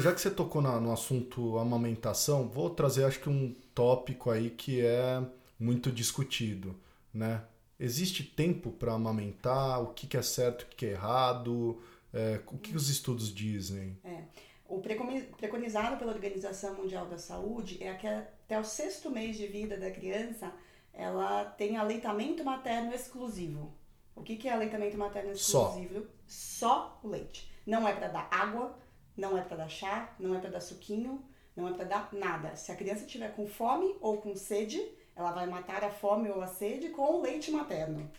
Já 0.00 0.12
que 0.12 0.20
você 0.20 0.30
tocou 0.30 0.62
na, 0.62 0.80
no 0.80 0.92
assunto 0.92 1.58
amamentação, 1.58 2.48
vou 2.48 2.70
trazer 2.70 3.04
acho 3.04 3.20
que 3.20 3.28
um 3.28 3.54
tópico 3.74 4.30
aí 4.30 4.50
que 4.50 4.80
é 4.80 5.22
muito 5.58 5.90
discutido, 5.90 6.74
né? 7.12 7.44
Existe 7.78 8.22
tempo 8.22 8.70
para 8.70 8.92
amamentar? 8.92 9.82
O 9.82 9.88
que, 9.88 10.06
que, 10.06 10.16
é 10.16 10.22
certo, 10.22 10.62
o 10.62 10.66
que, 10.66 10.76
que 10.76 10.86
é 10.86 10.90
errado? 10.90 11.82
É, 12.12 12.40
o 12.46 12.58
que 12.58 12.76
os 12.76 12.88
estudos 12.88 13.34
dizem? 13.34 13.98
É. 14.04 14.22
O 14.66 14.80
preconizado 14.80 15.96
pela 15.98 16.12
Organização 16.12 16.74
Mundial 16.74 17.06
da 17.06 17.18
Saúde 17.18 17.82
é 17.82 17.92
que 17.94 18.06
até 18.06 18.58
o 18.58 18.64
sexto 18.64 19.10
mês 19.10 19.36
de 19.36 19.46
vida 19.46 19.76
da 19.76 19.90
criança 19.90 20.52
ela 20.92 21.44
tem 21.44 21.76
aleitamento 21.76 22.44
materno 22.44 22.94
exclusivo. 22.94 23.74
O 24.14 24.22
que, 24.22 24.36
que 24.36 24.48
é 24.48 24.52
aleitamento 24.52 24.96
materno 24.96 25.32
exclusivo? 25.32 26.06
Só, 26.26 26.68
Só 26.68 27.00
o 27.02 27.08
leite. 27.08 27.50
Não 27.66 27.86
é 27.86 27.92
para 27.92 28.08
dar 28.08 28.28
água, 28.30 28.78
não 29.16 29.36
é 29.36 29.42
para 29.42 29.56
dar 29.56 29.68
chá, 29.68 30.14
não 30.18 30.34
é 30.34 30.38
para 30.38 30.50
dar 30.50 30.60
suquinho, 30.60 31.22
não 31.56 31.68
é 31.68 31.72
para 31.72 31.84
dar 31.84 32.08
nada. 32.12 32.56
Se 32.56 32.72
a 32.72 32.76
criança 32.76 33.06
tiver 33.06 33.34
com 33.34 33.46
fome 33.46 33.94
ou 34.00 34.18
com 34.18 34.34
sede, 34.34 34.80
ela 35.14 35.32
vai 35.32 35.46
matar 35.46 35.84
a 35.84 35.90
fome 35.90 36.28
ou 36.28 36.42
a 36.42 36.46
sede 36.46 36.88
com 36.88 37.16
o 37.16 37.22
leite 37.22 37.50
materno. 37.50 38.10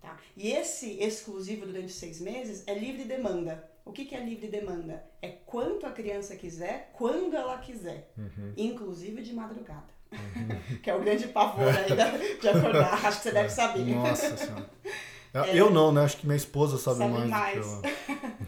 Tá? 0.00 0.16
E 0.36 0.50
esse 0.50 0.98
exclusivo 0.98 1.66
durante 1.66 1.92
seis 1.92 2.20
meses 2.20 2.64
é 2.66 2.74
livre 2.74 3.04
demanda. 3.04 3.68
O 3.84 3.92
que, 3.92 4.04
que 4.04 4.14
é 4.14 4.24
livre 4.24 4.48
demanda? 4.48 5.04
É 5.20 5.28
quanto 5.28 5.86
a 5.86 5.90
criança 5.90 6.36
quiser, 6.36 6.90
quando 6.94 7.36
ela 7.36 7.58
quiser, 7.58 8.10
uhum. 8.16 8.54
inclusive 8.56 9.22
de 9.22 9.34
madrugada. 9.34 10.00
Uhum. 10.10 10.78
que 10.82 10.90
é 10.90 10.94
o 10.94 11.00
grande 11.00 11.28
pavor 11.28 11.68
aí 11.68 12.38
de 12.40 12.48
acordar. 12.48 13.06
Acho 13.06 13.18
que 13.18 13.22
você 13.24 13.32
deve 13.32 13.50
saber. 13.50 13.84
Nossa 13.84 14.36
Senhora. 14.36 14.70
É, 15.32 15.56
eu 15.56 15.70
não, 15.70 15.92
né? 15.92 16.02
Acho 16.02 16.16
que 16.16 16.26
minha 16.26 16.36
esposa 16.36 16.76
sabe, 16.76 16.98
sabe 16.98 17.12
mais. 17.12 17.30
mais. 17.30 17.80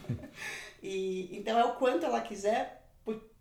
e, 0.83 1.37
então 1.37 1.59
é 1.59 1.65
o 1.65 1.77
quanto 1.77 2.05
ela 2.05 2.21
quiser 2.21 2.83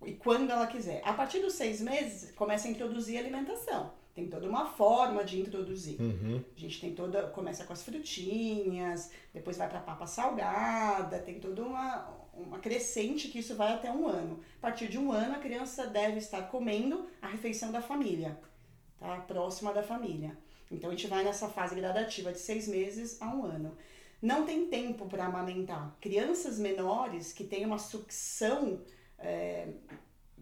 e 0.06 0.14
quando 0.14 0.50
ela 0.50 0.68
quiser. 0.68 1.02
A 1.04 1.14
partir 1.14 1.40
dos 1.40 1.54
seis 1.54 1.80
meses, 1.82 2.32
começa 2.32 2.68
a 2.68 2.72
introduzir 2.72 3.18
alimentação 3.18 3.92
tem 4.14 4.28
toda 4.28 4.48
uma 4.48 4.66
forma 4.66 5.24
de 5.24 5.40
introduzir. 5.40 6.00
Uhum. 6.00 6.44
A 6.56 6.60
gente 6.60 6.82
tem 6.82 6.94
toda. 6.94 7.28
Começa 7.28 7.64
com 7.64 7.74
as 7.74 7.84
frutinhas, 7.84 9.12
depois 9.34 9.58
vai 9.58 9.70
para 9.70 9.80
papa 9.80 10.06
salgada, 10.06 11.20
tem 11.20 11.40
toda 11.40 11.64
uma, 11.64 12.10
uma 12.34 12.60
crescente 12.60 13.30
que 13.30 13.40
isso 13.40 13.56
vai 13.56 13.74
até 13.74 13.92
um 13.92 14.08
ano. 14.08 14.42
A 14.58 14.62
partir 14.62 14.88
de 14.88 14.98
um 14.98 15.12
ano, 15.12 15.36
a 15.36 15.40
criança 15.40 15.88
deve 15.88 16.18
estar 16.18 16.44
comendo 16.44 17.08
a 17.22 17.28
refeição 17.28 17.72
da 17.72 17.82
família, 17.82 18.38
tá? 19.00 19.18
Próxima 19.22 19.74
da 19.74 19.82
família. 19.82 20.38
Então 20.70 20.90
a 20.90 20.94
gente 20.94 21.08
vai 21.08 21.24
nessa 21.24 21.48
fase 21.48 21.76
gradativa 21.76 22.32
de 22.32 22.40
seis 22.40 22.68
meses 22.68 23.22
a 23.22 23.28
um 23.28 23.46
ano. 23.46 23.78
Não 24.22 24.46
tem 24.46 24.68
tempo 24.68 25.08
para 25.08 25.26
amamentar. 25.26 25.96
Crianças 26.00 26.60
menores 26.60 27.34
que 27.34 27.44
têm 27.44 27.66
uma 27.66 27.80
sucção 27.80 28.82
é, 29.18 29.68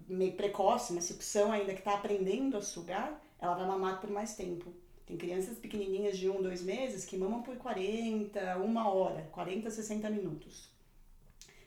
meio 0.08 0.34
precoce, 0.34 0.92
uma 0.92 1.02
sucção 1.02 1.52
ainda 1.52 1.74
que 1.74 1.80
está 1.80 1.94
aprendendo 1.94 2.58
a 2.58 2.62
sugar, 2.62 3.22
ela 3.40 3.56
vai 3.56 3.68
mamar 3.68 4.02
por 4.02 4.10
mais 4.10 4.36
tempo. 4.36 4.74
Tem 5.06 5.18
crianças 5.18 5.58
pequenininhas 5.58 6.18
de 6.18 6.30
1, 6.30 6.38
um, 6.38 6.42
2 6.42 6.62
meses 6.62 7.06
que 7.06 7.18
mamam 7.18 7.42
por 7.42 7.56
40, 7.58 8.58
uma 8.58 8.90
hora, 8.90 9.28
40, 9.32 9.70
60 9.72 10.10
minutos. 10.10 10.70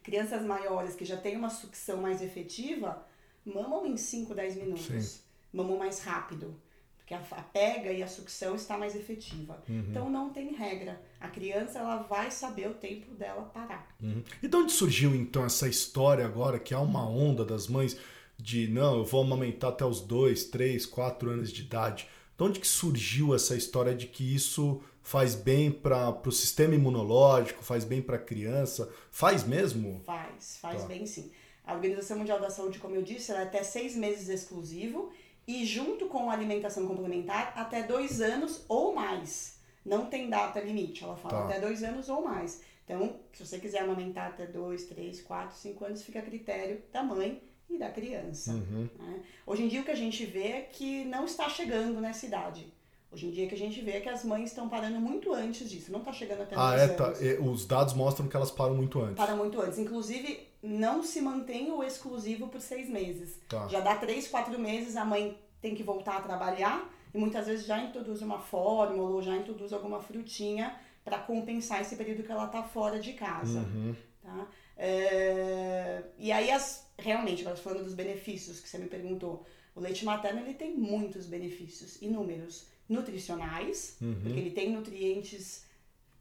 Crianças 0.03 0.43
maiores 0.43 0.95
que 0.95 1.05
já 1.05 1.17
têm 1.17 1.37
uma 1.37 1.51
sucção 1.51 2.01
mais 2.01 2.23
efetiva, 2.23 3.07
mamam 3.45 3.87
em 3.87 3.97
5, 3.97 4.35
10 4.35 4.57
minutos. 4.57 5.05
Sim. 5.05 5.23
Mamam 5.53 5.77
mais 5.77 6.03
rápido, 6.03 6.57
porque 6.97 7.15
a, 7.15 7.21
pega 7.53 7.93
e 7.93 8.03
a 8.03 8.07
sucção 8.07 8.55
está 8.55 8.79
mais 8.79 8.97
efetiva. 8.97 9.63
Uhum. 9.69 9.87
Então 9.91 10.09
não 10.09 10.31
tem 10.31 10.53
regra. 10.55 11.01
A 11.23 11.29
criança 11.29 11.79
ela 11.79 11.99
vai 11.99 12.33
saber 12.33 12.69
o 12.69 12.75
tempo 12.75 13.15
dela 13.15 13.43
parar. 13.55 13.95
Uhum. 14.03 14.25
E 14.43 14.49
de 14.49 14.57
onde 14.57 14.73
surgiu 14.73 15.15
então 15.15 15.45
essa 15.45 15.69
história 15.69 16.27
agora 16.27 16.59
que 16.59 16.75
há 16.75 16.81
uma 16.81 17.09
onda 17.09 17.45
das 17.45 17.69
mães 17.69 17.97
de 18.37 18.67
não, 18.67 18.99
eu 18.99 19.05
vou 19.05 19.23
amamentar 19.23 19.71
até 19.71 19.85
os 19.85 20.01
2, 20.01 20.45
3, 20.45 20.85
4 20.85 21.31
anos 21.31 21.53
de 21.53 21.63
idade. 21.63 22.09
De 22.37 22.43
onde 22.43 22.59
que 22.59 22.67
surgiu 22.67 23.35
essa 23.35 23.55
história 23.55 23.95
de 23.95 24.09
que 24.09 24.35
isso 24.35 24.83
faz 25.01 25.37
bem 25.37 25.71
para 25.71 26.11
o 26.27 26.33
sistema 26.33 26.75
imunológico, 26.75 27.63
faz 27.63 27.85
bem 27.85 28.03
para 28.03 28.17
a 28.17 28.21
criança? 28.21 28.93
Faz 29.13 29.45
mesmo? 29.45 30.03
Faz, 30.05 30.59
faz 30.61 30.83
tá. 30.83 30.89
bem 30.89 31.07
sim. 31.07 31.31
A 31.65 31.75
Organização 31.75 32.19
Mundial 32.19 32.41
da 32.41 32.51
Saúde, 32.51 32.81
como 32.81 32.97
eu 32.97 33.03
disse, 33.03 33.31
ela 33.31 33.43
é 33.43 33.45
até 33.45 33.63
seis 33.63 33.95
meses 33.95 34.29
exclusivo 34.29 35.13
e 35.47 35.65
junto 35.65 36.07
com 36.07 36.29
a 36.29 36.33
alimentação 36.33 36.85
complementar 36.87 37.53
até 37.57 37.85
dois 37.85 38.21
anos 38.21 38.65
ou 38.69 38.93
mais. 38.93 39.52
Não 39.85 40.07
tem 40.07 40.31
data 40.31 40.61
limite, 40.61 41.03
ela 41.03 41.17
fala 41.17 41.43
tá. 41.43 41.45
até 41.49 41.61
dois 41.61 41.83
anos 41.83 42.09
ou 42.09 42.23
mais. 42.23 42.63
Então, 42.85 43.17
se 43.33 43.47
você 43.47 43.59
quiser 43.59 43.81
amamentar 43.81 44.29
até 44.29 44.47
dois, 44.47 44.85
três, 44.85 45.21
quatro, 45.23 45.57
cinco 45.57 45.85
anos, 45.85 46.03
fica 46.03 46.19
a 46.19 46.23
critério 46.23 46.83
da 46.93 47.03
mãe 47.03 47.43
e 47.71 47.79
da 47.79 47.91
criança. 47.91 48.53
Uhum. 48.53 48.89
Né? 48.99 49.23
Hoje 49.47 49.63
em 49.63 49.69
dia 49.69 49.81
o 49.81 49.85
que 49.85 49.91
a 49.91 49.97
gente 49.97 50.25
vê 50.27 50.49
é 50.49 50.61
que 50.61 51.05
não 51.05 51.25
está 51.25 51.49
chegando 51.49 52.01
nessa 52.01 52.27
idade. 52.27 52.73
Hoje 53.11 53.27
em 53.27 53.31
dia 53.31 53.45
o 53.45 53.49
que 53.49 53.55
a 53.55 53.59
gente 53.59 53.81
vê 53.83 53.93
é 53.93 54.01
que 54.01 54.09
as 54.09 54.25
mães 54.25 54.51
estão 54.51 54.69
parando 54.69 54.99
muito 54.99 55.33
antes 55.33 55.69
disso, 55.69 55.93
não 55.93 56.01
está 56.01 56.13
chegando 56.13 56.43
até 56.43 56.55
Ah, 56.57 56.75
é, 56.77 56.89
tá. 56.89 57.13
os 57.43 57.67
dados 57.67 57.95
mostram 57.95 58.27
que 58.27 58.37
elas 58.37 58.51
param 58.51 58.75
muito 58.75 59.01
antes. 59.01 59.17
Param 59.17 59.37
muito 59.37 59.61
antes. 59.61 59.79
Inclusive, 59.79 60.49
não 60.63 61.03
se 61.03 61.21
mantém 61.21 61.71
o 61.71 61.83
exclusivo 61.83 62.49
por 62.49 62.61
seis 62.61 62.89
meses. 62.89 63.39
Tá. 63.49 63.69
Já 63.69 63.81
dá 63.81 63.97
três, 63.97 64.29
quatro 64.29 64.59
meses, 64.59 64.97
a 64.97 65.05
mãe 65.05 65.39
tem 65.61 65.75
que 65.75 65.83
voltar 65.83 66.17
a 66.17 66.21
trabalhar 66.21 66.91
e 67.15 67.19
muitas 67.19 67.47
vezes 67.47 67.67
já 67.67 67.79
introduz 67.83 68.23
uma 68.23 68.39
fórmula 68.39 69.11
ou 69.11 69.23
já 69.23 69.37
introduz 69.37 69.73
alguma 69.73 70.01
frutinha 70.01 70.77
para 71.05 71.19
compensar 71.19 71.81
esse 71.81 71.97
período 71.97 72.23
que 72.23 72.33
ela 72.33 72.47
está 72.47 72.63
fora 72.63 72.99
de 72.99 73.13
casa. 73.13 73.61
Uhum. 73.61 73.95
Tá? 74.23 74.47
É... 74.77 76.03
E 76.19 76.33
aí, 76.33 76.51
as... 76.51 76.87
realmente, 76.99 77.45
falando 77.57 77.85
dos 77.85 77.95
benefícios 77.95 78.61
que 78.61 78.69
você 78.69 78.79
me 78.79 78.87
perguntou, 78.87 79.45
o 79.75 79.81
leite 79.81 80.05
materno 80.05 80.41
ele 80.41 80.55
tem 80.55 80.75
muitos 80.75 81.27
benefícios, 81.27 82.01
inúmeros, 82.01 82.67
nutricionais, 82.89 83.97
uhum. 84.01 84.21
porque 84.23 84.39
ele 84.39 84.51
tem 84.51 84.71
nutrientes 84.71 85.65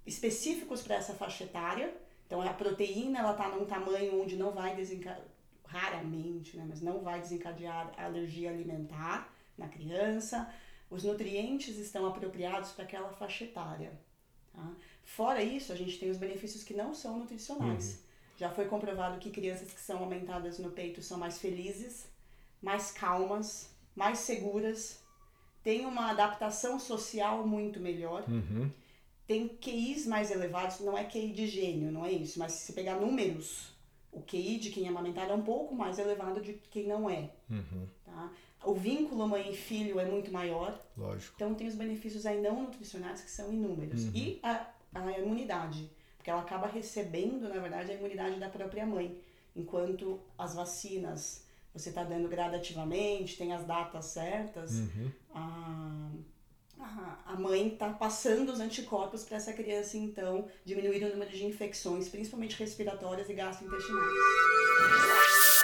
específicos 0.05 0.81
para 0.81 0.95
essa 0.95 1.13
faixa 1.13 1.43
etária. 1.43 1.93
Então, 2.25 2.41
a 2.41 2.53
proteína 2.53 3.19
ela 3.19 3.31
está 3.31 3.49
num 3.49 3.65
tamanho 3.65 4.21
onde 4.21 4.35
não 4.35 4.51
vai 4.51 4.75
desencadear, 4.75 5.21
raramente, 5.65 6.57
né, 6.57 6.65
mas 6.67 6.81
não 6.81 6.99
vai 7.01 7.19
desencadear 7.19 7.93
alergia 7.97 8.49
alimentar 8.49 9.33
na 9.57 9.67
criança. 9.67 10.51
Os 10.91 11.05
nutrientes 11.05 11.77
estão 11.77 12.05
apropriados 12.05 12.71
para 12.73 12.83
aquela 12.83 13.09
faixa 13.13 13.45
etária. 13.45 13.97
Tá? 14.53 14.71
Fora 15.05 15.41
isso, 15.41 15.71
a 15.71 15.75
gente 15.75 15.97
tem 15.97 16.11
os 16.11 16.17
benefícios 16.17 16.63
que 16.63 16.73
não 16.73 16.93
são 16.93 17.17
nutricionais. 17.17 17.93
Uhum. 17.93 18.11
Já 18.37 18.49
foi 18.49 18.65
comprovado 18.65 19.17
que 19.17 19.31
crianças 19.31 19.71
que 19.71 19.79
são 19.79 19.99
aumentadas 19.99 20.59
no 20.59 20.69
peito 20.71 21.01
são 21.01 21.17
mais 21.17 21.39
felizes, 21.39 22.09
mais 22.61 22.91
calmas, 22.91 23.73
mais 23.95 24.19
seguras, 24.19 25.01
têm 25.63 25.85
uma 25.85 26.09
adaptação 26.09 26.77
social 26.77 27.47
muito 27.47 27.79
melhor, 27.79 28.25
uhum. 28.27 28.69
tem 29.25 29.47
QIs 29.47 30.05
mais 30.05 30.29
elevados, 30.29 30.81
não 30.81 30.97
é 30.97 31.05
QI 31.05 31.31
de 31.31 31.47
gênio, 31.47 31.91
não 31.91 32.05
é 32.05 32.11
isso, 32.11 32.37
mas 32.37 32.51
se 32.51 32.73
pegar 32.73 32.99
números, 32.99 33.71
o 34.11 34.21
QI 34.21 34.57
de 34.57 34.71
quem 34.71 34.87
é 34.87 34.89
amamentado 34.89 35.31
é 35.31 35.35
um 35.35 35.43
pouco 35.43 35.73
mais 35.73 35.97
elevado 35.97 36.41
de 36.41 36.53
quem 36.69 36.85
não 36.85 37.09
é. 37.09 37.29
Uhum. 37.49 37.87
Tá? 38.03 38.31
O 38.71 38.73
vínculo 38.73 39.27
mãe 39.27 39.51
e 39.51 39.55
filho 39.55 39.99
é 39.99 40.05
muito 40.05 40.31
maior. 40.31 40.79
Lógico. 40.97 41.33
Então 41.35 41.53
tem 41.53 41.67
os 41.67 41.75
benefícios 41.75 42.25
aí 42.25 42.41
não 42.41 42.63
nutricionais 42.63 43.21
que 43.21 43.29
são 43.29 43.51
inúmeros. 43.51 44.05
Uhum. 44.05 44.11
E 44.15 44.39
a, 44.41 44.65
a 44.93 45.19
imunidade 45.19 45.91
porque 46.21 46.29
ela 46.29 46.41
acaba 46.41 46.67
recebendo, 46.67 47.49
na 47.49 47.59
verdade, 47.59 47.89
a 47.89 47.95
imunidade 47.95 48.39
da 48.39 48.47
própria 48.47 48.85
mãe. 48.85 49.19
Enquanto 49.55 50.19
as 50.37 50.53
vacinas 50.53 51.47
você 51.73 51.89
está 51.89 52.03
dando 52.03 52.27
gradativamente, 52.27 53.37
tem 53.37 53.53
as 53.53 53.65
datas 53.65 54.05
certas, 54.05 54.71
uhum. 54.71 55.11
a, 55.33 56.11
a, 56.79 57.33
a 57.33 57.35
mãe 57.37 57.69
está 57.69 57.91
passando 57.93 58.51
os 58.51 58.59
anticorpos 58.59 59.23
para 59.23 59.37
essa 59.37 59.53
criança, 59.53 59.97
então, 59.97 60.47
diminuir 60.63 61.03
o 61.05 61.09
número 61.09 61.31
de 61.31 61.45
infecções, 61.45 62.07
principalmente 62.07 62.55
respiratórias 62.55 63.29
e 63.29 63.33
gastrointestinais. 63.33 65.60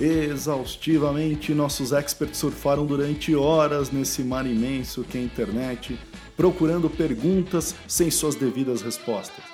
Exaustivamente. 0.00 1.54
Nossos 1.54 1.92
experts 1.92 2.38
surfaram 2.38 2.86
durante 2.86 3.34
horas 3.34 3.90
nesse 3.90 4.22
mar 4.22 4.46
imenso 4.46 5.04
que 5.04 5.18
é 5.18 5.20
a 5.20 5.24
internet, 5.24 5.98
procurando 6.36 6.88
perguntas 6.88 7.74
sem 7.86 8.10
suas 8.10 8.34
devidas 8.34 8.82
respostas. 8.82 9.44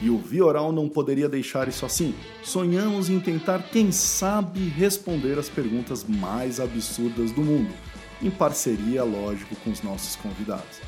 E 0.00 0.10
o 0.10 0.18
Vioral 0.18 0.72
não 0.72 0.88
poderia 0.88 1.28
deixar 1.28 1.68
isso 1.68 1.86
assim. 1.86 2.14
Sonhamos 2.42 3.08
em 3.08 3.20
tentar, 3.20 3.62
quem 3.70 3.92
sabe, 3.92 4.68
responder 4.68 5.38
as 5.38 5.48
perguntas 5.48 6.04
mais 6.04 6.58
absurdas 6.58 7.30
do 7.30 7.40
mundo, 7.40 7.72
em 8.20 8.30
parceria, 8.30 9.04
lógico, 9.04 9.54
com 9.56 9.70
os 9.70 9.80
nossos 9.82 10.16
convidados. 10.16 10.80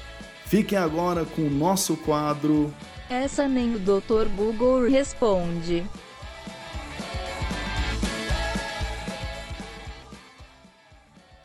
Fiquem 0.47 0.77
agora 0.77 1.25
com 1.25 1.43
o 1.43 1.51
nosso 1.51 1.97
quadro 1.97 2.73
Essa 3.09 3.49
nem 3.49 3.77
o 3.77 3.79
Dr. 3.79 4.29
Google 4.37 4.89
responde. 4.89 5.85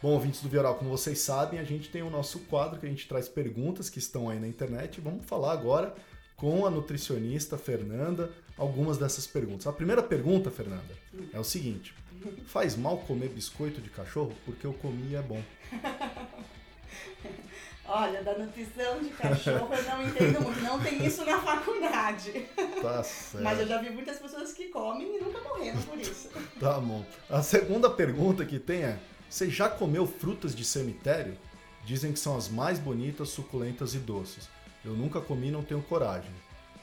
Bom, 0.02 0.12
ouvintes 0.12 0.42
do 0.42 0.48
Vioral, 0.48 0.76
como 0.76 0.90
vocês 0.90 1.20
sabem, 1.20 1.60
a 1.60 1.64
gente 1.66 1.90
tem 1.90 2.02
o 2.02 2.10
nosso 2.10 2.40
quadro 2.42 2.80
que 2.80 2.86
a 2.86 2.90
gente 2.90 3.06
traz 3.06 3.28
perguntas 3.28 3.90
que 3.90 4.00
estão 4.00 4.30
aí 4.30 4.40
na 4.40 4.48
internet. 4.48 5.02
Vamos 5.02 5.26
falar 5.26 5.52
agora 5.52 5.94
com 6.38 6.66
a 6.66 6.70
nutricionista 6.70 7.58
Fernanda 7.58 8.32
algumas 8.58 8.98
dessas 8.98 9.28
perguntas. 9.28 9.68
A 9.68 9.74
primeira 9.74 10.02
pergunta, 10.02 10.50
Fernanda, 10.50 10.98
é 11.34 11.40
o 11.40 11.44
seguinte: 11.44 11.94
faz 12.46 12.78
mal 12.78 13.00
comer 13.00 13.28
biscoito 13.28 13.82
de 13.82 13.90
cachorro? 13.90 14.34
Porque 14.46 14.66
eu 14.66 14.72
comi 14.72 15.16
é 15.16 15.22
bom. 15.22 15.44
Olha, 17.86 18.24
da 18.24 18.38
nutrição 18.38 19.02
de 19.02 19.10
cachorro 19.10 19.74
eu 19.74 19.84
não 19.84 20.08
entendo 20.08 20.42
muito. 20.42 20.62
Não 20.62 20.80
tem 20.80 21.06
isso 21.06 21.26
na 21.26 21.42
faculdade. 21.42 22.48
Tá 22.82 23.04
certo. 23.04 23.44
Mas 23.44 23.60
eu 23.60 23.68
já 23.68 23.82
vi 23.82 23.90
muitas 23.90 24.18
pessoas 24.20 24.54
que 24.54 24.70
comem 24.70 25.18
e 25.18 25.20
nunca 25.20 25.42
morreram 25.42 25.82
por 25.82 26.00
isso. 26.00 26.30
Tá 26.58 26.80
bom. 26.80 27.04
A 27.30 27.42
segunda 27.44 27.90
pergunta 27.90 28.46
que 28.46 28.58
tem 28.58 28.84
é: 28.84 28.98
você 29.30 29.50
já 29.50 29.70
comeu 29.70 30.08
frutas 30.08 30.56
de 30.56 30.66
cemitério? 30.66 31.38
Dizem 31.86 32.12
que 32.12 32.20
são 32.20 32.36
as 32.38 32.50
mais 32.50 32.78
bonitas, 32.80 33.30
suculentas 33.30 33.94
e 33.94 34.00
doces. 34.00 34.50
Eu 34.84 34.94
nunca 34.94 35.22
comi 35.22 35.52
não 35.52 35.64
tenho 35.64 35.82
coragem. 35.82 36.32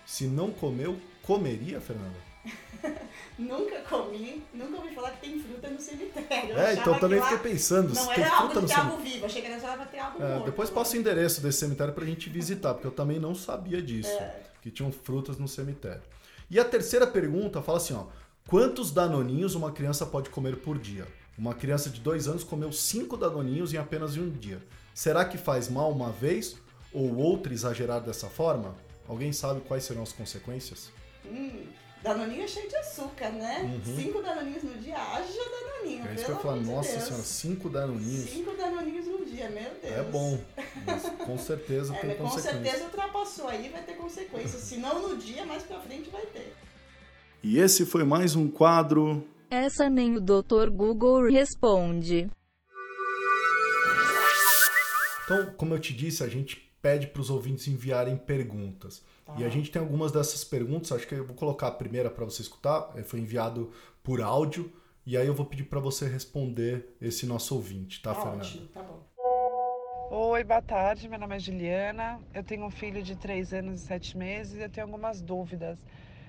Se 0.04 0.26
não 0.26 0.50
comeu, 0.50 0.98
comeria, 1.22 1.80
Fernanda? 1.80 2.14
nunca 3.38 3.80
comi, 3.82 4.42
nunca 4.54 4.76
ouvi 4.76 4.94
falar 4.94 5.10
que 5.12 5.26
tem 5.28 5.40
fruta 5.40 5.68
no 5.68 5.80
cemitério. 5.80 6.50
Eu 6.50 6.58
É, 6.58 6.74
então 6.74 6.98
também 6.98 7.20
que 7.20 7.26
fiquei 7.28 7.50
pensando, 7.52 7.88
Não 7.94 8.02
se 8.02 8.14
tem 8.14 8.24
era 8.24 8.34
algo 8.36 8.52
fruta 8.52 8.60
no 8.60 8.68
ter 8.68 8.74
algo 8.74 9.02
vivo, 9.02 9.26
achei 9.26 9.42
que 9.42 9.48
era 9.48 9.60
só 9.60 9.84
ter 9.86 9.98
algo 9.98 10.22
É, 10.22 10.28
morto. 10.34 10.44
depois 10.46 10.70
passa 10.70 10.96
o 10.96 11.00
endereço 11.00 11.40
desse 11.40 11.58
cemitério 11.58 11.92
pra 11.92 12.04
gente 12.04 12.30
visitar, 12.30 12.74
porque 12.74 12.86
eu 12.86 12.92
também 12.92 13.18
não 13.18 13.34
sabia 13.34 13.82
disso, 13.82 14.08
É. 14.10 14.40
que 14.62 14.70
tinham 14.70 14.92
frutas 14.92 15.38
no 15.38 15.48
cemitério. 15.48 16.02
E 16.48 16.60
a 16.60 16.64
terceira 16.64 17.06
pergunta 17.06 17.60
fala 17.60 17.78
assim, 17.78 17.94
ó, 17.94 18.04
quantos 18.46 18.92
danoninhos 18.92 19.54
uma 19.56 19.72
criança 19.72 20.06
pode 20.06 20.30
comer 20.30 20.56
por 20.58 20.78
dia? 20.78 21.06
Uma 21.38 21.55
criança 21.55 21.90
de 21.90 22.00
dois 22.00 22.26
anos 22.28 22.43
comeu 22.43 22.73
cinco 22.73 23.16
danoninhos 23.16 23.73
em 23.75 23.76
apenas 23.76 24.16
um 24.16 24.31
dia. 24.31 24.62
Será 24.95 25.25
que 25.25 25.37
faz 25.37 25.69
mal 25.69 25.90
uma 25.93 26.11
vez 26.11 26.57
ou 26.93 27.14
outra 27.16 27.52
exagerar 27.52 28.00
dessa 28.00 28.28
forma? 28.28 28.75
Alguém 29.07 29.33
sabe 29.33 29.61
quais 29.61 29.85
serão 29.85 30.02
as 30.02 30.12
consequências? 30.12 30.90
Hum, 31.26 31.64
danoninho 32.02 32.43
é 32.43 32.49
cheio 32.49 32.69
de 32.69 32.76
açúcar, 32.76 33.28
né? 33.31 33.78
Cinco 33.85 34.23
danoninhos 34.23 34.62
no 34.62 34.75
dia, 34.78 34.97
haja 34.99 35.26
danoninho, 35.33 35.66
Uhum. 35.87 36.07
É 36.09 36.14
isso 36.14 36.25
que 36.25 36.31
eu 36.33 36.38
falo, 36.40 36.61
nossa 36.62 36.90
Deus. 36.93 37.05
senhora, 37.05 37.23
cinco 37.23 37.69
danoninhos. 37.69 38.31
Cinco 38.31 38.57
danoninhos 38.57 39.07
no 39.07 39.25
dia, 39.25 39.49
meu 39.50 39.71
Deus. 39.81 39.85
É 39.95 40.02
bom, 40.02 40.40
mas 40.85 41.02
com 41.25 41.38
certeza 41.38 41.95
É, 41.97 41.99
tem 42.00 42.09
mas 42.11 42.19
com 42.19 42.25
consequências. 42.25 42.62
certeza 42.64 42.85
ultrapassou 42.87 43.49
aí, 43.49 43.69
vai 43.69 43.83
ter 43.83 43.93
consequências. 43.95 44.62
Se 44.62 44.78
não 44.78 45.09
no 45.09 45.16
dia, 45.16 45.45
mais 45.47 45.62
pra 45.62 45.78
frente 45.81 46.11
vai 46.11 46.26
ter. 46.26 46.52
E 47.43 47.59
esse 47.59 47.87
foi 47.87 48.02
mais 48.02 48.35
um 48.35 48.49
quadro 48.49 49.25
Essa 49.56 49.88
nem 49.88 50.16
o 50.16 50.20
Dr. 50.20 50.68
Google 50.70 51.30
responde. 51.30 52.30
Então, 55.25 55.46
como 55.56 55.72
eu 55.72 55.78
te 55.78 55.94
disse, 55.94 56.22
a 56.22 56.28
gente 56.28 56.70
pede 56.82 57.06
para 57.06 57.22
os 57.22 57.30
ouvintes 57.30 57.66
enviarem 57.66 58.18
perguntas. 58.18 59.02
E 59.38 59.44
a 59.44 59.48
gente 59.48 59.70
tem 59.70 59.80
algumas 59.80 60.12
dessas 60.12 60.44
perguntas, 60.44 60.92
acho 60.92 61.08
que 61.08 61.14
eu 61.14 61.25
vou 61.25 61.34
colocar 61.34 61.68
a 61.68 61.70
primeira 61.70 62.10
para 62.10 62.25
você 62.26 62.42
escutar, 62.42 62.92
eh, 62.96 63.02
foi 63.02 63.18
enviado 63.18 63.72
por 64.04 64.20
áudio, 64.20 64.70
e 65.06 65.16
aí 65.16 65.26
eu 65.26 65.34
vou 65.34 65.46
pedir 65.46 65.64
para 65.64 65.80
você 65.80 66.06
responder 66.06 66.94
esse 67.00 67.25
nosso 67.25 67.54
ouvinte, 67.54 68.02
tá, 68.02 68.14
Fernanda? 68.14 68.44
Ótimo, 68.44 68.68
tá 68.68 68.82
bom. 68.82 69.02
Oi, 70.10 70.44
boa 70.44 70.62
tarde. 70.62 71.08
Meu 71.08 71.18
nome 71.18 71.34
é 71.34 71.38
Juliana. 71.38 72.20
Eu 72.32 72.44
tenho 72.44 72.64
um 72.66 72.70
filho 72.70 73.02
de 73.02 73.16
3 73.16 73.54
anos 73.54 73.80
e 73.80 73.86
7 73.86 74.18
meses 74.18 74.54
e 74.54 74.60
eu 74.60 74.68
tenho 74.68 74.86
algumas 74.86 75.22
dúvidas. 75.22 75.78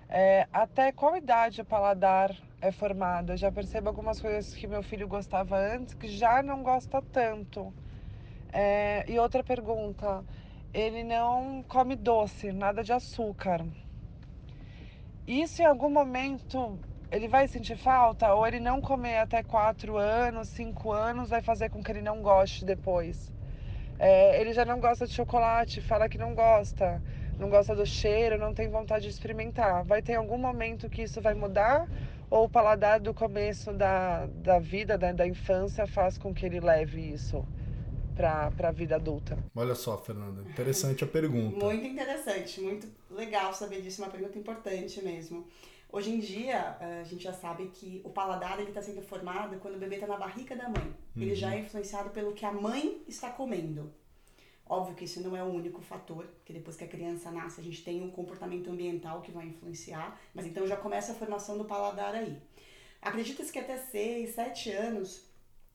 É, 0.09 0.47
até 0.53 0.91
qual 0.91 1.17
idade 1.17 1.61
o 1.61 1.65
paladar 1.65 2.35
é 2.61 2.71
formado? 2.71 3.33
Eu 3.33 3.37
já 3.37 3.51
percebo 3.51 3.89
algumas 3.89 4.21
coisas 4.21 4.53
que 4.53 4.67
meu 4.67 4.81
filho 4.81 5.07
gostava 5.07 5.57
antes 5.57 5.93
que 5.93 6.07
já 6.07 6.41
não 6.41 6.63
gosta 6.63 7.01
tanto. 7.11 7.73
É, 8.51 9.03
e 9.07 9.19
outra 9.19 9.43
pergunta: 9.43 10.25
ele 10.73 11.03
não 11.03 11.63
come 11.67 11.95
doce, 11.95 12.51
nada 12.51 12.83
de 12.83 12.93
açúcar. 12.93 13.65
Isso 15.27 15.61
em 15.61 15.65
algum 15.65 15.89
momento 15.89 16.79
ele 17.11 17.27
vai 17.27 17.47
sentir 17.47 17.77
falta? 17.77 18.33
Ou 18.33 18.45
ele 18.47 18.59
não 18.59 18.81
comer 18.81 19.17
até 19.17 19.43
4 19.43 19.97
anos, 19.97 20.49
5 20.49 20.91
anos 20.91 21.29
vai 21.29 21.41
fazer 21.41 21.69
com 21.69 21.83
que 21.83 21.91
ele 21.91 22.01
não 22.01 22.21
goste 22.21 22.65
depois? 22.65 23.31
É, 23.99 24.39
ele 24.39 24.53
já 24.53 24.65
não 24.65 24.79
gosta 24.79 25.07
de 25.07 25.13
chocolate, 25.13 25.81
fala 25.81 26.09
que 26.09 26.17
não 26.17 26.35
gosta, 26.35 27.01
não 27.39 27.49
gosta 27.49 27.75
do 27.75 27.85
cheiro, 27.85 28.37
não 28.37 28.53
tem 28.53 28.69
vontade 28.69 29.05
de 29.05 29.11
experimentar. 29.11 29.83
Vai 29.83 30.01
ter 30.01 30.15
algum 30.15 30.37
momento 30.37 30.89
que 30.89 31.03
isso 31.03 31.21
vai 31.21 31.33
mudar? 31.33 31.87
Ou 32.29 32.45
o 32.45 32.49
paladar 32.49 32.99
do 32.99 33.13
começo 33.13 33.71
da, 33.71 34.25
da 34.25 34.59
vida, 34.59 34.97
da, 34.97 35.11
da 35.11 35.25
infância, 35.25 35.87
faz 35.87 36.17
com 36.17 36.33
que 36.33 36.45
ele 36.45 36.59
leve 36.59 36.99
isso 36.99 37.45
para 38.15 38.51
a 38.63 38.71
vida 38.71 38.95
adulta? 38.95 39.37
Olha 39.55 39.75
só, 39.75 39.97
Fernanda, 39.97 40.41
interessante 40.41 41.03
a 41.03 41.07
pergunta. 41.07 41.63
Muito 41.63 41.85
interessante, 41.85 42.59
muito 42.59 42.87
legal 43.09 43.53
saber 43.53 43.81
disso, 43.81 44.01
uma 44.01 44.09
pergunta 44.09 44.37
importante 44.37 45.01
mesmo. 45.03 45.47
Hoje 45.89 46.11
em 46.11 46.19
dia, 46.19 46.75
eh, 46.81 46.99
a 47.01 47.03
gente 47.03 47.23
já 47.23 47.31
sabe 47.31 47.67
que 47.67 48.01
o 48.03 48.09
paladar 48.09 48.59
ele 48.59 48.69
está 48.69 48.81
sendo 48.81 49.01
formado 49.01 49.57
quando 49.59 49.75
o 49.75 49.79
bebê 49.79 49.95
está 49.95 50.07
na 50.07 50.17
barriga 50.17 50.55
da 50.55 50.67
mãe. 50.67 50.93
Ele 51.15 51.33
já 51.33 51.55
é 51.55 51.59
influenciado 51.59 52.09
pelo 52.09 52.33
que 52.33 52.45
a 52.45 52.51
mãe 52.51 53.01
está 53.07 53.29
comendo. 53.29 53.93
Óbvio 54.69 54.95
que 54.95 55.05
isso 55.05 55.21
não 55.21 55.35
é 55.35 55.43
o 55.43 55.47
único 55.47 55.81
fator, 55.81 56.27
que 56.43 56.51
depois 56.51 56.75
que 56.75 56.83
a 56.83 56.87
criança 56.87 57.31
nasce, 57.31 57.61
a 57.61 57.63
gente 57.63 57.83
tem 57.83 58.03
um 58.03 58.11
comportamento 58.11 58.69
ambiental 58.69 59.21
que 59.21 59.31
vai 59.31 59.45
influenciar, 59.45 60.19
mas 60.33 60.45
então 60.45 60.67
já 60.67 60.75
começa 60.75 61.13
a 61.13 61.15
formação 61.15 61.57
do 61.57 61.63
paladar 61.63 62.13
aí. 62.13 62.37
Acredita-se 63.01 63.51
que 63.51 63.59
até 63.59 63.77
6, 63.77 64.35
7 64.35 64.71
anos 64.71 65.21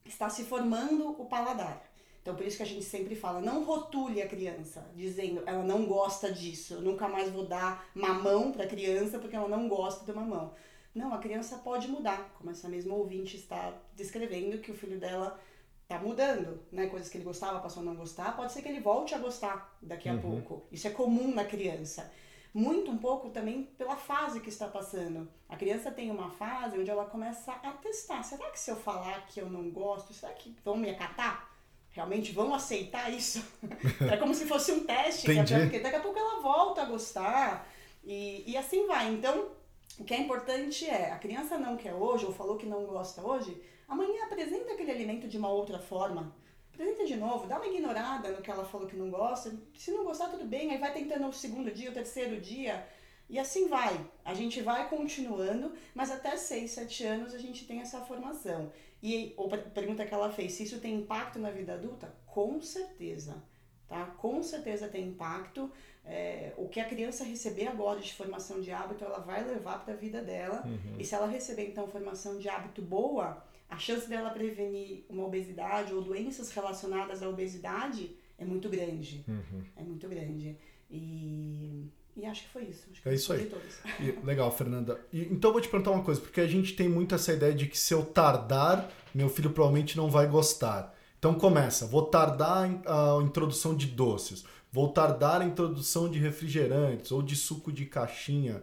está 0.04 0.28
se 0.28 0.44
formando 0.44 1.10
o 1.10 1.24
paladar. 1.24 1.82
Então, 2.20 2.36
por 2.36 2.46
isso 2.46 2.58
que 2.58 2.62
a 2.62 2.66
gente 2.66 2.84
sempre 2.84 3.16
fala, 3.16 3.40
não 3.40 3.64
rotule 3.64 4.22
a 4.22 4.28
criança, 4.28 4.88
dizendo 4.94 5.42
ela 5.44 5.64
não 5.64 5.86
gosta 5.86 6.30
disso, 6.30 6.74
eu 6.74 6.80
nunca 6.80 7.08
mais 7.08 7.30
vou 7.30 7.46
dar 7.46 7.88
mamão 7.94 8.52
para 8.52 8.64
a 8.64 8.68
criança 8.68 9.18
porque 9.18 9.34
ela 9.34 9.48
não 9.48 9.68
gosta 9.68 10.04
do 10.04 10.14
mamão. 10.14 10.54
Não, 10.94 11.12
a 11.14 11.18
criança 11.18 11.58
pode 11.58 11.88
mudar, 11.88 12.32
como 12.38 12.50
essa 12.50 12.68
mesma 12.68 12.94
ouvinte 12.94 13.36
está 13.36 13.74
descrevendo 13.96 14.58
que 14.58 14.70
o 14.70 14.74
filho 14.74 15.00
dela 15.00 15.40
tá 15.98 16.04
mudando, 16.04 16.60
né? 16.70 16.86
Coisas 16.86 17.08
que 17.08 17.16
ele 17.16 17.24
gostava 17.24 17.60
passou 17.60 17.82
a 17.82 17.86
não 17.86 17.94
gostar, 17.94 18.36
pode 18.36 18.52
ser 18.52 18.62
que 18.62 18.68
ele 18.68 18.80
volte 18.80 19.14
a 19.14 19.18
gostar 19.18 19.76
daqui 19.80 20.08
a 20.08 20.16
pouco. 20.16 20.62
Isso 20.70 20.86
é 20.86 20.90
comum 20.90 21.34
na 21.34 21.44
criança. 21.44 22.10
Muito 22.54 22.90
um 22.90 22.98
pouco 22.98 23.30
também 23.30 23.64
pela 23.78 23.96
fase 23.96 24.40
que 24.40 24.50
está 24.50 24.68
passando. 24.68 25.28
A 25.48 25.56
criança 25.56 25.90
tem 25.90 26.10
uma 26.10 26.30
fase 26.30 26.78
onde 26.78 26.90
ela 26.90 27.06
começa 27.06 27.52
a 27.52 27.72
testar. 27.72 28.22
Será 28.22 28.50
que 28.50 28.60
se 28.60 28.70
eu 28.70 28.76
falar 28.76 29.26
que 29.26 29.40
eu 29.40 29.48
não 29.48 29.70
gosto, 29.70 30.12
será 30.12 30.32
que 30.32 30.54
vão 30.62 30.76
me 30.76 30.90
acatar? 30.90 31.50
Realmente 31.90 32.32
vão 32.32 32.54
aceitar 32.54 33.10
isso? 33.10 33.42
é 34.10 34.16
como 34.16 34.34
se 34.34 34.46
fosse 34.46 34.72
um 34.72 34.84
teste, 34.84 35.26
porque 35.26 35.80
daqui 35.80 35.96
a 35.96 36.00
pouco 36.00 36.18
ela 36.18 36.40
volta 36.40 36.82
a 36.82 36.86
gostar 36.86 37.66
e, 38.04 38.44
e 38.46 38.56
assim 38.56 38.86
vai. 38.86 39.12
Então, 39.12 39.48
o 39.98 40.04
que 40.04 40.12
é 40.12 40.18
importante 40.18 40.86
é, 40.86 41.10
a 41.10 41.18
criança 41.18 41.58
não 41.58 41.76
quer 41.76 41.94
hoje, 41.94 42.24
ou 42.26 42.32
falou 42.32 42.56
que 42.56 42.66
não 42.66 42.84
gosta 42.84 43.22
hoje, 43.22 43.60
amanhã 43.92 44.24
apresenta 44.24 44.72
aquele 44.72 44.90
alimento 44.90 45.28
de 45.28 45.36
uma 45.36 45.50
outra 45.50 45.78
forma. 45.78 46.34
Apresenta 46.72 47.04
de 47.04 47.16
novo, 47.16 47.46
dá 47.46 47.56
uma 47.56 47.66
ignorada 47.66 48.30
no 48.30 48.40
que 48.40 48.50
ela 48.50 48.64
falou 48.64 48.86
que 48.86 48.96
não 48.96 49.10
gosta. 49.10 49.54
Se 49.74 49.90
não 49.90 50.04
gostar, 50.04 50.28
tudo 50.28 50.46
bem, 50.46 50.70
aí 50.70 50.78
vai 50.78 50.92
tentando 50.92 51.28
o 51.28 51.32
segundo 51.32 51.70
dia, 51.70 51.90
o 51.90 51.94
terceiro 51.94 52.40
dia. 52.40 52.86
E 53.28 53.38
assim 53.38 53.68
vai. 53.68 54.04
A 54.24 54.34
gente 54.34 54.60
vai 54.62 54.88
continuando, 54.88 55.72
mas 55.94 56.10
até 56.10 56.36
6, 56.36 56.70
7 56.70 57.04
anos 57.04 57.34
a 57.34 57.38
gente 57.38 57.66
tem 57.66 57.80
essa 57.80 58.00
formação. 58.00 58.72
E 59.02 59.34
a 59.38 59.58
pergunta 59.70 60.06
que 60.06 60.14
ela 60.14 60.30
fez, 60.30 60.52
se 60.52 60.64
isso 60.64 60.80
tem 60.80 60.94
impacto 60.94 61.38
na 61.38 61.50
vida 61.50 61.74
adulta? 61.74 62.14
Com 62.26 62.60
certeza. 62.60 63.42
Tá? 63.88 64.06
Com 64.18 64.42
certeza 64.42 64.88
tem 64.88 65.08
impacto. 65.08 65.70
É, 66.04 66.52
o 66.56 66.68
que 66.68 66.80
a 66.80 66.84
criança 66.84 67.22
receber 67.22 67.68
agora 67.68 68.00
de 68.00 68.12
formação 68.14 68.60
de 68.60 68.72
hábito, 68.72 69.04
ela 69.04 69.18
vai 69.18 69.44
levar 69.44 69.84
para 69.84 69.94
a 69.94 69.96
vida 69.96 70.22
dela. 70.22 70.64
E 70.98 71.04
se 71.04 71.14
ela 71.14 71.26
receber, 71.26 71.68
então, 71.68 71.86
formação 71.88 72.38
de 72.38 72.48
hábito 72.48 72.80
boa, 72.80 73.42
a 73.72 73.78
chance 73.78 74.08
dela 74.08 74.30
prevenir 74.30 75.04
uma 75.08 75.24
obesidade 75.24 75.92
ou 75.94 76.02
doenças 76.02 76.50
relacionadas 76.50 77.22
à 77.22 77.28
obesidade 77.28 78.14
é 78.38 78.44
muito 78.44 78.68
grande. 78.68 79.24
É 79.76 79.82
muito 79.82 80.06
grande. 80.08 80.56
E, 80.90 81.88
e 82.16 82.26
acho 82.26 82.42
que 82.44 82.48
foi 82.50 82.64
isso. 82.64 82.86
Acho 82.90 83.02
que 83.02 83.08
É 83.08 83.14
isso 83.14 83.32
aí. 83.32 83.50
E- 84.00 84.18
legal, 84.24 84.50
Fernanda. 84.54 85.00
E- 85.12 85.28
então 85.30 85.48
eu 85.48 85.52
vou 85.54 85.62
te 85.62 85.68
perguntar 85.68 85.90
uma 85.92 86.04
coisa, 86.04 86.20
porque 86.20 86.40
a 86.40 86.46
gente 86.46 86.74
tem 86.74 86.88
muito 86.88 87.14
essa 87.14 87.32
ideia 87.32 87.54
de 87.54 87.66
que 87.66 87.78
se 87.78 87.94
eu 87.94 88.04
tardar, 88.04 88.90
meu 89.14 89.28
filho 89.30 89.50
provavelmente 89.50 89.96
não 89.96 90.10
vai 90.10 90.26
gostar. 90.26 90.94
Então 91.18 91.34
começa, 91.34 91.86
vou 91.86 92.02
tardar 92.06 92.64
a 92.86 93.22
introdução 93.22 93.74
de 93.76 93.86
doces, 93.86 94.44
vou 94.70 94.88
tardar 94.88 95.40
a 95.40 95.44
introdução 95.44 96.10
de 96.10 96.18
refrigerantes 96.18 97.10
ou 97.12 97.22
de 97.22 97.36
suco 97.36 97.72
de 97.72 97.86
caixinha. 97.86 98.62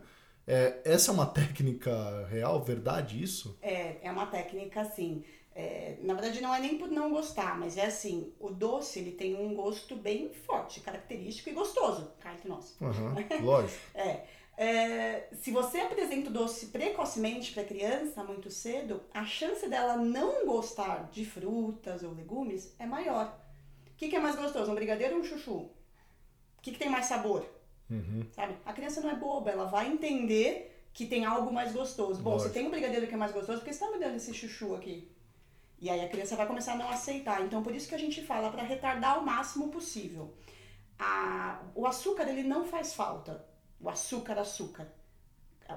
É, 0.49 0.81
essa 0.83 1.11
é 1.11 1.13
uma 1.13 1.27
técnica 1.27 2.25
real, 2.25 2.59
verdade 2.63 3.21
isso? 3.21 3.55
É, 3.61 3.97
é 4.01 4.11
uma 4.11 4.25
técnica 4.25 4.81
assim. 4.81 5.23
É, 5.55 5.97
na 6.01 6.15
verdade, 6.15 6.41
não 6.41 6.53
é 6.55 6.59
nem 6.59 6.75
por 6.75 6.89
não 6.89 7.11
gostar, 7.11 7.59
mas 7.59 7.77
é 7.77 7.85
assim: 7.85 8.33
o 8.39 8.49
doce 8.49 8.97
ele 8.97 9.11
tem 9.11 9.35
um 9.35 9.53
gosto 9.53 9.95
bem 9.95 10.31
forte, 10.33 10.79
característico 10.79 11.49
e 11.49 11.53
gostoso. 11.53 12.11
Cá 12.19 12.33
entre 12.33 12.49
nós. 12.49 12.75
Uhum, 12.81 13.13
lógico. 13.45 13.79
é, 13.93 14.25
é, 14.57 15.27
se 15.33 15.51
você 15.51 15.81
apresenta 15.81 16.31
o 16.31 16.33
doce 16.33 16.65
precocemente 16.67 17.53
para 17.53 17.61
a 17.61 17.67
criança, 17.67 18.23
muito 18.23 18.49
cedo, 18.49 19.03
a 19.13 19.25
chance 19.25 19.69
dela 19.69 19.97
não 19.97 20.47
gostar 20.47 21.09
de 21.11 21.25
frutas 21.25 22.01
ou 22.01 22.11
legumes 22.11 22.73
é 22.79 22.87
maior. 22.87 23.39
O 23.85 23.95
que, 23.95 24.09
que 24.09 24.15
é 24.15 24.19
mais 24.19 24.35
gostoso, 24.35 24.71
um 24.71 24.75
brigadeiro 24.75 25.15
ou 25.15 25.21
um 25.21 25.23
chuchu? 25.23 25.57
O 25.57 26.61
que, 26.61 26.71
que 26.71 26.79
tem 26.79 26.89
mais 26.89 27.05
sabor? 27.05 27.58
Uhum. 27.89 28.23
Sabe? 28.31 28.55
A 28.65 28.73
criança 28.73 29.01
não 29.01 29.09
é 29.09 29.15
boba, 29.15 29.49
ela 29.51 29.65
vai 29.65 29.87
entender 29.87 30.75
que 30.93 31.05
tem 31.05 31.25
algo 31.25 31.51
mais 31.51 31.71
gostoso. 31.71 32.21
Bom, 32.21 32.31
Lógico. 32.31 32.49
se 32.49 32.53
tem 32.53 32.67
um 32.67 32.71
brigadeiro 32.71 33.07
que 33.07 33.13
é 33.13 33.17
mais 33.17 33.31
gostoso, 33.31 33.59
por 33.59 33.65
que 33.65 33.73
você 33.73 33.83
está 33.83 33.95
me 33.95 34.03
dando 34.03 34.15
esse 34.15 34.33
chuchu 34.33 34.75
aqui? 34.75 35.09
E 35.81 35.89
aí 35.89 36.01
a 36.01 36.09
criança 36.09 36.35
vai 36.35 36.45
começar 36.45 36.73
a 36.73 36.75
não 36.75 36.89
aceitar. 36.89 37.41
Então, 37.41 37.63
por 37.63 37.73
isso 37.73 37.87
que 37.87 37.95
a 37.95 37.99
gente 37.99 38.21
fala 38.21 38.51
para 38.51 38.63
retardar 38.63 39.19
o 39.19 39.25
máximo 39.25 39.69
possível. 39.69 40.33
A, 40.97 41.61
o 41.73 41.87
açúcar, 41.87 42.27
ele 42.27 42.43
não 42.43 42.65
faz 42.65 42.93
falta. 42.93 43.45
O 43.79 43.89
açúcar, 43.89 44.37
açúcar. 44.37 44.91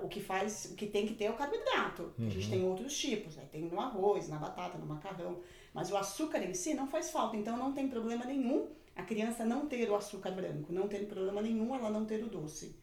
O 0.02 0.08
que 0.08 0.20
faz, 0.20 0.64
o 0.72 0.74
que 0.74 0.86
tem 0.86 1.06
que 1.06 1.14
ter 1.14 1.26
é 1.26 1.30
o 1.30 1.36
carboidrato. 1.36 2.14
A 2.18 2.28
gente 2.28 2.50
tem 2.50 2.64
outros 2.64 2.96
tipos, 2.98 3.36
né? 3.36 3.46
tem 3.52 3.62
no 3.62 3.78
arroz, 3.78 4.28
na 4.28 4.38
batata, 4.38 4.78
no 4.78 4.86
macarrão. 4.86 5.40
Mas 5.72 5.90
o 5.90 5.96
açúcar 5.96 6.42
em 6.42 6.54
si 6.54 6.74
não 6.74 6.88
faz 6.88 7.10
falta. 7.10 7.36
Então, 7.36 7.56
não 7.56 7.72
tem 7.72 7.86
problema 7.88 8.24
nenhum 8.24 8.68
a 8.94 9.02
criança 9.02 9.44
não 9.44 9.66
ter 9.66 9.88
o 9.88 9.94
açúcar 9.94 10.30
branco. 10.30 10.72
Não 10.72 10.88
tem 10.88 11.06
problema 11.06 11.40
nenhum 11.40 11.74
ela 11.74 11.90
não 11.90 12.04
ter 12.04 12.22
o 12.22 12.28
doce. 12.28 12.76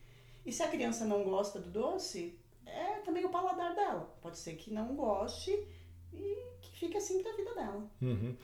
E 0.46 0.52
se 0.52 0.64
a 0.64 0.68
criança 0.68 1.06
não 1.06 1.24
gosta 1.24 1.60
do 1.60 1.70
doce, 1.70 2.38
é 2.66 3.00
também 3.00 3.26
o 3.26 3.30
paladar 3.30 3.76
dela. 3.76 4.16
Pode 4.22 4.38
ser 4.38 4.56
que 4.56 4.74
não 4.74 4.96
goste 4.96 5.52
e 6.14 6.38
que 6.62 6.80
fique 6.80 6.98
assim 6.98 7.22
pra 7.22 7.36
vida 7.36 7.54
dela. 7.54 7.90
Uhum. 8.02 8.36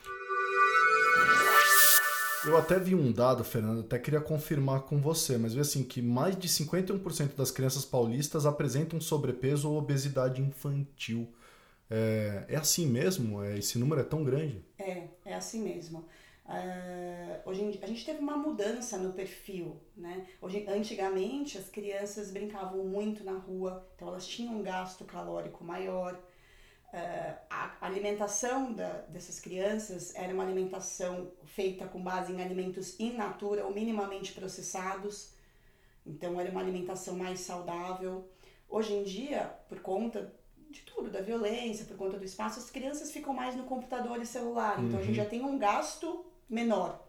Eu 2.45 2.55
até 2.57 2.77
vi 2.77 2.93
um 2.93 3.11
dado, 3.11 3.43
Fernando, 3.43 3.79
até 3.79 3.97
queria 3.97 4.21
confirmar 4.21 4.81
com 4.81 5.01
você, 5.01 5.35
mas 5.35 5.55
vi 5.55 5.61
assim 5.61 5.83
que 5.83 5.99
mais 5.99 6.37
de 6.37 6.47
51% 6.47 7.35
das 7.35 7.49
crianças 7.49 7.83
paulistas 7.83 8.45
apresentam 8.45 9.01
sobrepeso 9.01 9.71
ou 9.71 9.79
obesidade 9.79 10.41
infantil. 10.41 11.27
É, 11.89 12.45
é 12.47 12.55
assim 12.55 12.85
mesmo? 12.85 13.41
É, 13.43 13.57
esse 13.57 13.79
número 13.79 14.01
é 14.01 14.03
tão 14.03 14.23
grande? 14.23 14.63
É, 14.77 15.07
é 15.25 15.33
assim 15.33 15.63
mesmo. 15.63 16.05
Uh, 16.47 17.49
hoje 17.49 17.63
em 17.63 17.79
a 17.81 17.87
gente 17.87 18.05
teve 18.05 18.19
uma 18.19 18.37
mudança 18.37 18.99
no 18.99 19.13
perfil, 19.13 19.81
né? 19.97 20.27
Hoje, 20.39 20.63
antigamente 20.67 21.57
as 21.57 21.69
crianças 21.69 22.29
brincavam 22.29 22.85
muito 22.85 23.23
na 23.23 23.33
rua, 23.33 23.87
então 23.95 24.09
elas 24.09 24.27
tinham 24.27 24.53
um 24.53 24.61
gasto 24.61 25.05
calórico 25.05 25.63
maior. 25.63 26.13
Uh, 26.13 27.35
a 27.49 27.75
alimentação 27.81 28.71
da, 28.73 29.01
dessas 29.09 29.39
crianças 29.39 30.13
era 30.13 30.31
uma 30.31 30.43
alimentação 30.43 31.31
feita 31.45 31.87
com 31.87 31.99
base 31.99 32.31
em 32.31 32.39
alimentos 32.39 32.99
in 32.99 33.13
natura 33.13 33.65
ou 33.65 33.73
minimamente 33.73 34.31
processados, 34.31 35.33
então 36.05 36.39
era 36.39 36.51
uma 36.51 36.61
alimentação 36.61 37.15
mais 37.15 37.39
saudável. 37.39 38.29
Hoje 38.69 38.93
em 38.93 39.03
dia, 39.03 39.51
por 39.67 39.79
conta 39.79 40.31
de 40.69 40.81
tudo, 40.81 41.09
da 41.09 41.21
violência, 41.21 41.85
por 41.85 41.97
conta 41.97 42.19
do 42.19 42.23
espaço, 42.23 42.59
as 42.59 42.69
crianças 42.69 43.11
ficam 43.11 43.33
mais 43.33 43.55
no 43.55 43.63
computador 43.63 44.21
e 44.21 44.27
celular, 44.27 44.79
então 44.83 44.99
a 44.99 45.03
gente 45.03 45.15
já 45.15 45.25
tem 45.25 45.43
um 45.43 45.57
gasto 45.57 46.23
menor. 46.49 47.03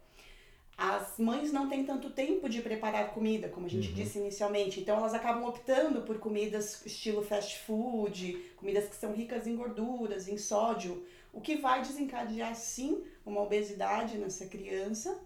As 0.77 1.19
mães 1.19 1.53
não 1.53 1.71
têm 1.71 1.85
tanto 1.85 2.11
tempo 2.11 2.51
de 2.51 2.61
preparar 2.61 3.15
comida, 3.15 3.49
como 3.49 3.65
a 3.65 3.69
gente 3.69 3.89
uhum. 3.89 3.95
disse 3.95 4.19
inicialmente, 4.19 4.81
então 4.81 4.99
elas 4.99 5.15
acabam 5.15 5.45
optando 5.47 6.03
por 6.03 6.19
comidas 6.19 6.85
estilo 6.85 7.23
fast 7.23 7.59
food, 7.61 8.35
comidas 8.57 8.87
que 8.87 8.97
são 8.97 9.15
ricas 9.15 9.47
em 9.47 9.57
gorduras, 9.57 10.29
em 10.29 10.37
sódio, 10.37 11.07
o 11.33 11.41
que 11.41 11.57
vai 11.57 11.81
desencadear 11.81 12.55
sim 12.55 13.03
uma 13.25 13.41
obesidade 13.41 14.19
nessa 14.19 14.47
criança 14.47 15.19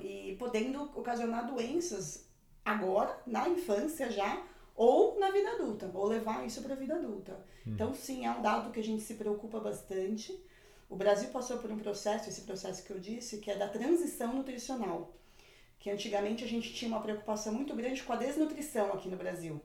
e 0.00 0.34
podendo 0.38 0.82
ocasionar 0.98 1.46
doenças 1.46 2.26
agora, 2.64 3.20
na 3.26 3.48
infância 3.48 4.10
já, 4.10 4.42
ou 4.74 5.18
na 5.18 5.30
vida 5.30 5.50
adulta, 5.50 5.90
ou 5.92 6.06
levar 6.06 6.46
isso 6.46 6.62
para 6.62 6.72
a 6.72 6.76
vida 6.76 6.94
adulta. 6.94 7.32
Uhum. 7.66 7.72
Então, 7.74 7.94
sim, 7.94 8.24
é 8.24 8.30
um 8.30 8.40
dado 8.40 8.70
que 8.70 8.80
a 8.80 8.84
gente 8.84 9.02
se 9.02 9.14
preocupa 9.14 9.60
bastante. 9.60 10.42
O 10.90 10.96
Brasil 10.96 11.28
passou 11.28 11.58
por 11.58 11.70
um 11.70 11.78
processo, 11.78 12.28
esse 12.28 12.40
processo 12.40 12.82
que 12.82 12.90
eu 12.90 12.98
disse, 12.98 13.38
que 13.38 13.48
é 13.48 13.56
da 13.56 13.68
transição 13.68 14.34
nutricional. 14.34 15.14
Que 15.78 15.88
antigamente 15.88 16.42
a 16.42 16.48
gente 16.48 16.74
tinha 16.74 16.90
uma 16.90 17.00
preocupação 17.00 17.54
muito 17.54 17.74
grande 17.76 18.02
com 18.02 18.12
a 18.12 18.16
desnutrição 18.16 18.92
aqui 18.92 19.08
no 19.08 19.16
Brasil. 19.16 19.62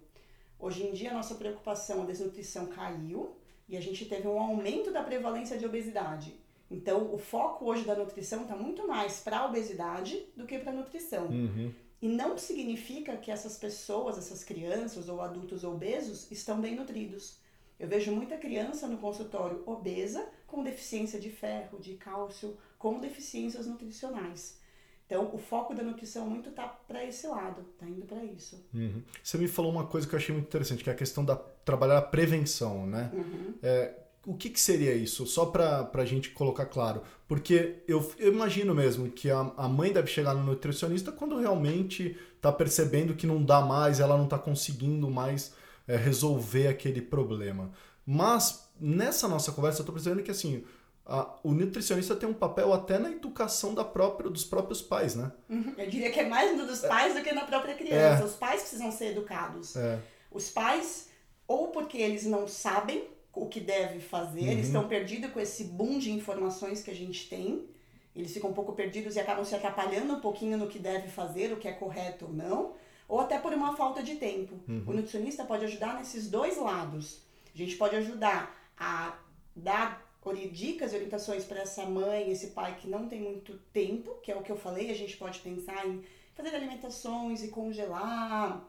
Hoje 0.59 0.85
em 0.85 0.93
dia 0.93 1.09
a 1.09 1.13
nossa 1.15 1.33
preocupação, 1.33 2.03
a 2.03 2.05
desnutrição 2.05 2.67
caiu 2.67 3.35
e 3.67 3.75
a 3.75 3.81
gente 3.81 4.05
teve 4.05 4.27
um 4.27 4.39
aumento 4.39 4.91
da 4.91 5.01
prevalência 5.01 5.57
de 5.57 5.65
obesidade. 5.65 6.39
Então 6.69 7.11
o 7.11 7.17
foco 7.17 7.65
hoje 7.65 7.83
da 7.83 7.95
nutrição 7.95 8.43
está 8.43 8.55
muito 8.55 8.87
mais 8.87 9.19
para 9.19 9.39
a 9.39 9.45
obesidade 9.47 10.27
do 10.37 10.45
que 10.45 10.59
para 10.59 10.71
a 10.71 10.75
nutrição. 10.75 11.25
Uhum. 11.25 11.73
E 12.03 12.07
não 12.07 12.37
significa 12.37 13.17
que 13.17 13.31
essas 13.31 13.57
pessoas, 13.57 14.15
essas 14.15 14.43
crianças 14.43 15.09
ou 15.09 15.21
adultos 15.21 15.63
obesos 15.63 16.31
estão 16.31 16.61
bem 16.61 16.75
nutridos. 16.75 17.39
Eu 17.79 17.87
vejo 17.87 18.11
muita 18.11 18.37
criança 18.37 18.87
no 18.87 18.97
consultório 18.97 19.63
obesa 19.65 20.25
com 20.55 20.63
deficiência 20.63 21.19
de 21.19 21.29
ferro, 21.29 21.77
de 21.81 21.95
cálcio, 21.95 22.55
com 22.79 22.97
deficiências 23.01 23.67
nutricionais. 23.67 24.57
Então, 25.05 25.29
o 25.33 25.37
foco 25.37 25.75
da 25.75 25.83
nutrição 25.83 26.27
muito 26.27 26.49
tá 26.51 26.65
para 26.87 27.03
esse 27.05 27.27
lado, 27.27 27.61
tá 27.77 27.85
indo 27.85 28.05
para 28.05 28.23
isso. 28.23 28.65
Uhum. 28.73 29.03
Você 29.21 29.37
me 29.37 29.49
falou 29.49 29.69
uma 29.69 29.85
coisa 29.85 30.07
que 30.07 30.15
eu 30.15 30.17
achei 30.17 30.33
muito 30.33 30.47
interessante, 30.47 30.81
que 30.81 30.89
é 30.89 30.93
a 30.93 30.95
questão 30.95 31.25
da 31.25 31.35
trabalhar 31.35 31.97
a 31.97 32.01
prevenção, 32.01 32.87
né? 32.87 33.11
Uhum. 33.13 33.53
É, 33.61 33.93
o 34.25 34.33
que, 34.33 34.49
que, 34.49 34.59
seria 34.59 34.95
isso? 34.95 35.27
Só 35.27 35.45
para 35.45 35.91
a 35.93 36.05
gente 36.05 36.29
colocar 36.29 36.65
claro. 36.65 37.03
Porque 37.27 37.83
eu, 37.85 38.11
eu 38.17 38.33
imagino 38.33 38.73
mesmo 38.73 39.11
que 39.11 39.29
a, 39.29 39.51
a, 39.57 39.67
mãe 39.67 39.91
deve 39.91 40.07
chegar 40.07 40.33
no 40.33 40.43
nutricionista 40.43 41.11
quando 41.11 41.37
realmente 41.37 42.17
está 42.35 42.51
percebendo 42.51 43.13
que 43.13 43.27
não 43.27 43.43
dá 43.43 43.61
mais, 43.61 43.99
ela 43.99 44.17
não 44.17 44.23
está 44.23 44.39
conseguindo 44.39 45.09
mais 45.09 45.53
é, 45.85 45.97
resolver 45.97 46.67
aquele 46.67 47.01
problema. 47.01 47.71
Mas 48.05 48.64
nessa 48.79 49.27
nossa 49.27 49.51
conversa 49.51 49.79
eu 49.79 49.83
estou 49.83 49.93
percebendo 49.93 50.23
que 50.23 50.31
assim 50.31 50.63
a, 51.05 51.35
o 51.43 51.51
nutricionista 51.51 52.15
tem 52.15 52.27
um 52.27 52.33
papel 52.33 52.73
até 52.73 52.97
na 52.97 53.11
educação 53.11 53.73
da 53.73 53.83
própria, 53.83 54.29
dos 54.29 54.43
próprios 54.43 54.81
pais, 54.81 55.15
né? 55.15 55.31
Uhum. 55.47 55.73
Eu 55.77 55.87
diria 55.87 56.11
que 56.11 56.19
é 56.19 56.27
mais 56.27 56.57
no 56.57 56.65
dos 56.65 56.79
pais 56.81 57.13
do 57.13 57.21
que 57.21 57.31
na 57.31 57.45
própria 57.45 57.75
criança. 57.75 58.23
É. 58.23 58.25
Os 58.25 58.33
pais 58.33 58.61
precisam 58.61 58.91
ser 58.91 59.11
educados. 59.11 59.75
É. 59.75 59.99
Os 60.31 60.49
pais, 60.49 61.09
ou 61.47 61.67
porque 61.67 61.97
eles 61.97 62.25
não 62.25 62.47
sabem 62.47 63.07
o 63.33 63.47
que 63.47 63.59
deve 63.59 63.99
fazer, 63.99 64.41
uhum. 64.41 64.51
eles 64.51 64.67
estão 64.67 64.87
perdidos 64.87 65.31
com 65.31 65.39
esse 65.39 65.65
boom 65.65 65.99
de 65.99 66.11
informações 66.11 66.81
que 66.81 66.89
a 66.89 66.95
gente 66.95 67.29
tem. 67.29 67.69
Eles 68.15 68.33
ficam 68.33 68.49
um 68.49 68.53
pouco 68.53 68.73
perdidos 68.73 69.15
e 69.15 69.19
acabam 69.19 69.45
se 69.45 69.53
atrapalhando 69.53 70.13
um 70.13 70.19
pouquinho 70.21 70.57
no 70.57 70.67
que 70.67 70.79
deve 70.79 71.07
fazer, 71.07 71.53
o 71.53 71.57
que 71.57 71.67
é 71.67 71.73
correto 71.73 72.25
ou 72.25 72.33
não 72.33 72.73
ou 73.07 73.19
até 73.19 73.37
por 73.37 73.53
uma 73.53 73.75
falta 73.75 74.01
de 74.01 74.15
tempo. 74.15 74.55
Uhum. 74.67 74.83
O 74.87 74.93
nutricionista 74.93 75.43
pode 75.43 75.65
ajudar 75.65 75.95
nesses 75.95 76.29
dois 76.29 76.57
lados. 76.57 77.21
A 77.53 77.57
gente 77.57 77.75
pode 77.75 77.95
ajudar 77.95 78.53
a 78.77 79.17
dar 79.55 80.05
dicas 80.51 80.91
e 80.91 80.95
orientações 80.95 81.45
para 81.45 81.61
essa 81.61 81.85
mãe, 81.85 82.31
esse 82.31 82.47
pai 82.47 82.75
que 82.79 82.87
não 82.87 83.07
tem 83.07 83.21
muito 83.21 83.57
tempo, 83.71 84.15
que 84.23 84.31
é 84.31 84.35
o 84.35 84.41
que 84.41 84.51
eu 84.51 84.57
falei, 84.57 84.89
a 84.89 84.95
gente 84.95 85.15
pode 85.17 85.39
pensar 85.39 85.85
em 85.87 86.03
fazer 86.33 86.55
alimentações 86.55 87.43
e 87.43 87.49
congelar, 87.49 88.67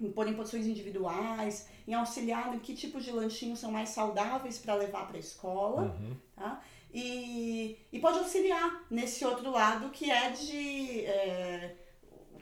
em 0.00 0.10
pôr 0.12 0.28
em 0.28 0.34
posições 0.34 0.66
individuais, 0.66 1.66
em 1.86 1.94
auxiliar 1.94 2.54
em 2.54 2.58
que 2.58 2.74
tipos 2.74 3.04
de 3.04 3.10
lanchinhos 3.10 3.58
são 3.58 3.72
mais 3.72 3.88
saudáveis 3.88 4.58
para 4.58 4.74
levar 4.74 5.06
para 5.06 5.16
a 5.16 5.20
escola, 5.20 5.82
uhum. 5.82 6.16
tá? 6.36 6.62
E, 6.92 7.76
e 7.92 7.98
pode 7.98 8.18
auxiliar 8.18 8.84
nesse 8.90 9.24
outro 9.24 9.50
lado 9.50 9.90
que 9.90 10.10
é 10.10 10.30
de 10.30 11.04
é, 11.04 11.76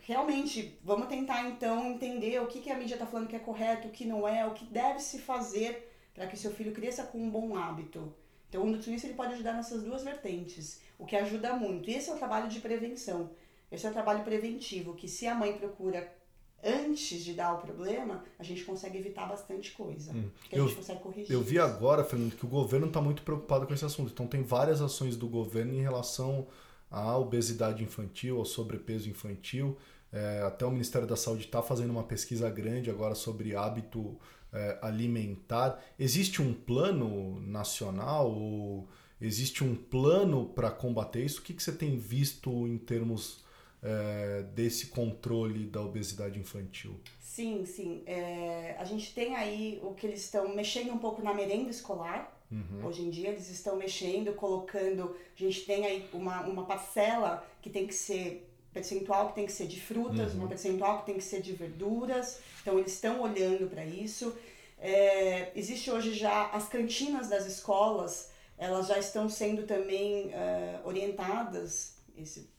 realmente, 0.02 0.78
vamos 0.84 1.08
tentar 1.08 1.48
então 1.48 1.86
entender 1.86 2.40
o 2.40 2.46
que, 2.46 2.60
que 2.60 2.70
a 2.70 2.76
mídia 2.76 2.94
está 2.94 3.06
falando 3.06 3.26
que 3.26 3.34
é 3.34 3.40
correto, 3.40 3.88
o 3.88 3.90
que 3.90 4.04
não 4.04 4.26
é, 4.26 4.46
o 4.46 4.52
que 4.52 4.64
deve 4.64 5.00
se 5.00 5.18
fazer 5.18 5.95
para 6.16 6.26
que 6.26 6.36
seu 6.36 6.50
filho 6.50 6.72
cresça 6.72 7.04
com 7.04 7.18
um 7.18 7.30
bom 7.30 7.54
hábito. 7.56 8.12
Então, 8.48 8.62
o 8.62 8.66
nutricionista 8.66 9.06
ele 9.06 9.14
pode 9.14 9.34
ajudar 9.34 9.52
nessas 9.52 9.82
duas 9.82 10.02
vertentes, 10.02 10.80
o 10.98 11.04
que 11.04 11.14
ajuda 11.14 11.54
muito. 11.54 11.90
E 11.90 11.94
esse 11.94 12.08
é 12.08 12.14
o 12.14 12.16
trabalho 12.16 12.48
de 12.48 12.58
prevenção. 12.58 13.30
Esse 13.70 13.86
é 13.86 13.90
o 13.90 13.92
trabalho 13.92 14.24
preventivo, 14.24 14.94
que 14.94 15.06
se 15.06 15.26
a 15.26 15.34
mãe 15.34 15.52
procura 15.52 16.10
antes 16.64 17.22
de 17.22 17.34
dar 17.34 17.52
o 17.54 17.58
problema, 17.58 18.24
a 18.38 18.42
gente 18.42 18.64
consegue 18.64 18.96
evitar 18.96 19.26
bastante 19.26 19.72
coisa. 19.72 20.12
Hum. 20.12 20.30
Que 20.48 20.54
a 20.54 20.58
eu, 20.58 20.66
gente 20.66 20.76
consegue 20.78 21.00
corrigir. 21.00 21.30
Eu 21.30 21.42
vi 21.42 21.58
agora, 21.58 22.02
Fernando, 22.02 22.34
que 22.34 22.46
o 22.46 22.48
governo 22.48 22.86
está 22.86 23.00
muito 23.00 23.22
preocupado 23.22 23.66
com 23.66 23.74
esse 23.74 23.84
assunto. 23.84 24.10
Então, 24.10 24.26
tem 24.26 24.42
várias 24.42 24.80
ações 24.80 25.16
do 25.16 25.28
governo 25.28 25.74
em 25.74 25.82
relação 25.82 26.46
à 26.90 27.18
obesidade 27.18 27.84
infantil, 27.84 28.38
ao 28.38 28.44
sobrepeso 28.46 29.10
infantil. 29.10 29.76
É, 30.12 30.42
até 30.46 30.64
o 30.64 30.70
Ministério 30.70 31.06
da 31.06 31.16
Saúde 31.16 31.44
está 31.44 31.60
fazendo 31.60 31.90
uma 31.90 32.04
pesquisa 32.04 32.48
grande 32.48 32.88
agora 32.88 33.14
sobre 33.14 33.54
hábito 33.54 34.16
é, 34.52 34.78
alimentar. 34.82 35.82
Existe 35.98 36.40
um 36.40 36.52
plano 36.52 37.40
nacional 37.40 38.30
ou 38.30 38.88
existe 39.20 39.64
um 39.64 39.74
plano 39.74 40.46
para 40.46 40.70
combater 40.70 41.24
isso? 41.24 41.40
O 41.40 41.42
que, 41.42 41.54
que 41.54 41.62
você 41.62 41.72
tem 41.72 41.96
visto 41.96 42.50
em 42.66 42.78
termos 42.78 43.44
é, 43.82 44.42
desse 44.54 44.86
controle 44.88 45.66
da 45.66 45.80
obesidade 45.80 46.38
infantil? 46.38 46.98
Sim, 47.20 47.64
sim. 47.66 48.02
É, 48.06 48.76
a 48.78 48.84
gente 48.84 49.12
tem 49.14 49.36
aí 49.36 49.78
o 49.82 49.92
que 49.94 50.06
eles 50.06 50.22
estão 50.22 50.54
mexendo 50.54 50.92
um 50.92 50.98
pouco 50.98 51.22
na 51.22 51.34
merenda 51.34 51.70
escolar. 51.70 52.34
Uhum. 52.50 52.86
Hoje 52.86 53.02
em 53.02 53.10
dia 53.10 53.28
eles 53.28 53.50
estão 53.50 53.76
mexendo, 53.76 54.32
colocando. 54.34 55.14
A 55.34 55.38
gente 55.38 55.66
tem 55.66 55.84
aí 55.84 56.08
uma, 56.12 56.42
uma 56.46 56.64
parcela 56.64 57.46
que 57.60 57.68
tem 57.68 57.86
que 57.86 57.94
ser 57.94 58.45
percentual 58.76 59.28
que 59.28 59.34
tem 59.34 59.46
que 59.46 59.52
ser 59.52 59.66
de 59.66 59.80
frutas, 59.80 60.32
uhum. 60.32 60.40
uma 60.40 60.48
percentual 60.48 61.00
que 61.00 61.06
tem 61.06 61.16
que 61.16 61.24
ser 61.24 61.40
de 61.40 61.52
verduras. 61.54 62.40
Então 62.60 62.78
eles 62.78 62.92
estão 62.92 63.22
olhando 63.22 63.68
para 63.68 63.84
isso. 63.84 64.36
É, 64.78 65.50
existe 65.56 65.90
hoje 65.90 66.12
já 66.12 66.50
as 66.50 66.68
cantinas 66.68 67.28
das 67.28 67.46
escolas, 67.46 68.30
elas 68.58 68.86
já 68.88 68.98
estão 68.98 69.28
sendo 69.28 69.62
também 69.66 70.26
uh, 70.26 70.86
orientadas 70.86 71.96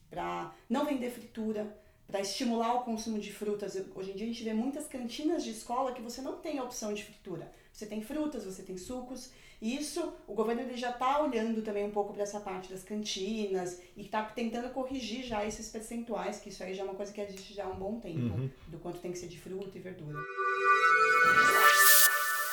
para 0.10 0.51
não 0.67 0.86
vender 0.86 1.12
fritura, 1.12 1.77
para 2.08 2.22
estimular 2.22 2.76
o 2.76 2.82
consumo 2.82 3.20
de 3.20 3.32
frutas. 3.32 3.78
Hoje 3.93 4.12
em 4.12 4.15
dia 4.15 4.26
a 4.26 4.30
gente 4.30 4.43
vê 4.43 4.54
muitas 4.54 4.88
cantinas 4.88 5.43
de 5.43 5.52
escola 5.52 5.91
que 5.91 6.02
você 6.02 6.22
não 6.22 6.38
tem 6.38 6.58
a 6.58 6.63
opção 6.63 6.93
de 6.93 7.04
fritura. 7.04 7.52
Você 7.72 7.86
tem 7.86 8.02
frutas, 8.02 8.46
você 8.46 8.63
tem 8.63 8.78
sucos. 8.78 9.30
E 9.62 9.76
isso, 9.76 10.13
o 10.28 10.34
governo 10.34 10.62
ele 10.62 10.78
já 10.78 10.91
está 10.91 11.22
olhando 11.22 11.62
também 11.63 11.84
um 11.84 11.91
pouco 11.91 12.13
para 12.13 12.24
essa 12.24 12.39
parte 12.39 12.72
das 12.72 12.84
cantinas 12.84 13.82
e 13.96 14.04
está 14.04 14.24
tentando 14.24 14.70
corrigir 14.70 15.26
já 15.26 15.46
esses 15.46 15.67
percentuais, 15.70 16.39
que 16.39 16.50
isso 16.50 16.63
aí 16.63 16.74
já 16.74 16.84
é 16.84 16.86
uma 16.86 16.93
coisa 16.93 17.12
que 17.12 17.20
existe 17.20 17.54
já 17.54 17.65
há 17.65 17.67
um 17.67 17.76
bom 17.76 18.00
tempo, 18.00 18.20
uhum. 18.20 18.50
do 18.67 18.78
quanto 18.78 19.00
tem 19.00 19.12
que 19.12 19.17
ser 19.17 19.28
de 19.28 19.39
fruta 19.39 19.78
e 19.78 19.82
verdura. 19.82 20.17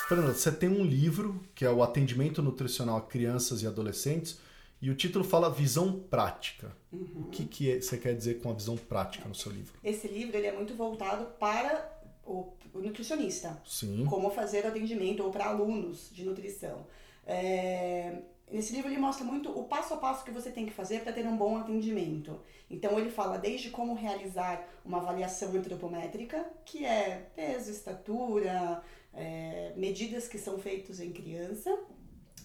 Fernanda, 0.07 0.33
você 0.33 0.51
tem 0.51 0.69
um 0.69 0.83
livro 0.83 1.43
que 1.55 1.63
é 1.63 1.69
o 1.69 1.81
Atendimento 1.81 2.41
Nutricional 2.41 2.97
a 2.97 3.01
Crianças 3.01 3.61
e 3.61 3.67
Adolescentes 3.67 4.39
e 4.81 4.89
o 4.89 4.95
título 4.95 5.23
fala 5.23 5.49
visão 5.49 5.99
prática. 5.99 6.75
Uhum. 6.91 7.25
O 7.27 7.29
que, 7.29 7.45
que 7.45 7.71
é, 7.71 7.81
você 7.81 7.97
quer 7.97 8.15
dizer 8.15 8.35
com 8.41 8.49
a 8.49 8.53
visão 8.53 8.75
prática 8.77 9.27
no 9.27 9.35
seu 9.35 9.51
livro? 9.51 9.73
Esse 9.83 10.07
livro 10.07 10.37
ele 10.37 10.47
é 10.47 10.51
muito 10.51 10.75
voltado 10.75 11.25
para 11.39 11.91
o, 12.25 12.53
o 12.73 12.79
nutricionista. 12.79 13.61
Sim. 13.65 14.05
Como 14.05 14.29
fazer 14.29 14.65
atendimento 14.65 15.23
ou 15.23 15.31
para 15.31 15.45
alunos 15.45 16.09
de 16.11 16.23
nutrição. 16.23 16.85
É, 17.25 18.19
nesse 18.51 18.73
livro 18.73 18.91
ele 18.91 18.99
mostra 18.99 19.25
muito 19.25 19.49
o 19.49 19.63
passo 19.63 19.93
a 19.93 19.97
passo 19.97 20.23
que 20.23 20.31
você 20.31 20.51
tem 20.51 20.65
que 20.65 20.73
fazer 20.73 21.01
para 21.01 21.13
ter 21.13 21.25
um 21.25 21.37
bom 21.37 21.57
atendimento. 21.57 22.39
Então 22.69 22.99
ele 22.99 23.09
fala 23.09 23.37
desde 23.37 23.69
como 23.69 23.93
realizar 23.93 24.67
uma 24.83 24.97
avaliação 24.97 25.51
antropométrica, 25.53 26.45
que 26.65 26.85
é 26.85 27.29
peso, 27.35 27.71
estatura, 27.71 28.83
é, 29.13 29.73
medidas 29.75 30.27
que 30.27 30.37
são 30.37 30.57
feitas 30.59 30.99
em 30.99 31.11
criança. 31.11 31.77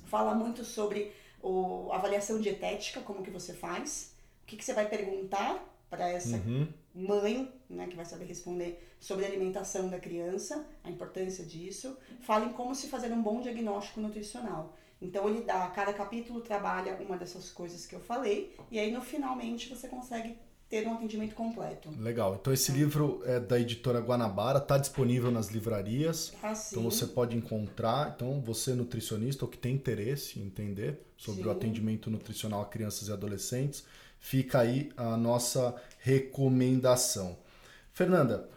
Fala 0.07 0.35
muito 0.35 0.65
sobre 0.65 1.13
o, 1.43 1.91
avaliação 1.93 2.41
dietética, 2.41 3.01
como 3.01 3.23
que 3.23 3.31
você 3.31 3.53
faz, 3.53 4.15
o 4.43 4.47
que, 4.47 4.57
que 4.57 4.65
você 4.65 4.75
vai 4.75 4.89
perguntar 4.89 5.65
para 5.89 6.09
essa 6.09 6.37
uhum. 6.37 6.69
mãe, 6.95 7.53
né, 7.69 7.87
que 7.89 7.97
vai 7.97 8.05
saber 8.05 8.25
responder 8.25 8.95
sobre 9.01 9.25
a 9.25 9.29
alimentação 9.29 9.89
da 9.89 9.99
criança, 9.99 10.67
a 10.85 10.91
importância 10.91 11.45
disso. 11.45 11.97
Fala 12.21 12.45
em 12.45 12.53
como 12.53 12.75
se 12.75 12.89
fazer 12.89 13.13
um 13.13 13.23
bom 13.23 13.41
diagnóstico 13.41 14.01
nutricional. 14.01 14.77
Então 15.03 15.29
ele 15.29 15.43
dá, 15.43 15.67
cada 15.69 15.93
capítulo 15.93 16.43
trabalha 16.43 16.97
uma 17.01 17.17
dessas 17.17 17.51
coisas 17.51 17.87
que 17.87 17.95
eu 17.95 18.01
falei, 18.01 18.55
e 18.71 18.79
aí 18.79 18.93
no 18.93 19.01
finalmente 19.01 19.75
você 19.75 19.89
consegue 19.89 20.37
ter 20.71 20.87
um 20.87 20.95
atendimento 20.95 21.35
completo. 21.35 21.91
Legal. 21.99 22.39
Então 22.41 22.53
esse 22.53 22.71
é. 22.71 22.75
livro 22.75 23.21
é 23.27 23.41
da 23.41 23.59
editora 23.59 23.99
Guanabara, 23.99 24.59
está 24.59 24.79
disponível 24.79 25.31
nas 25.31 25.49
livrarias. 25.49 26.33
Ah, 26.41 26.53
então 26.71 26.85
você 26.85 27.07
pode 27.07 27.37
encontrar. 27.37 28.15
Então 28.15 28.41
você 28.41 28.73
nutricionista 28.73 29.45
ou 29.45 29.51
que 29.51 29.59
tem 29.59 29.75
interesse 29.75 30.39
em 30.39 30.45
entender 30.45 31.01
sobre 31.17 31.43
sim. 31.43 31.49
o 31.49 31.51
atendimento 31.51 32.09
nutricional 32.09 32.63
a 32.63 32.67
crianças 32.67 33.09
e 33.09 33.13
adolescentes, 33.13 33.85
fica 34.21 34.61
aí 34.61 34.91
a 34.97 35.17
nossa 35.17 35.75
recomendação. 35.99 37.37
Fernanda, 37.93 38.49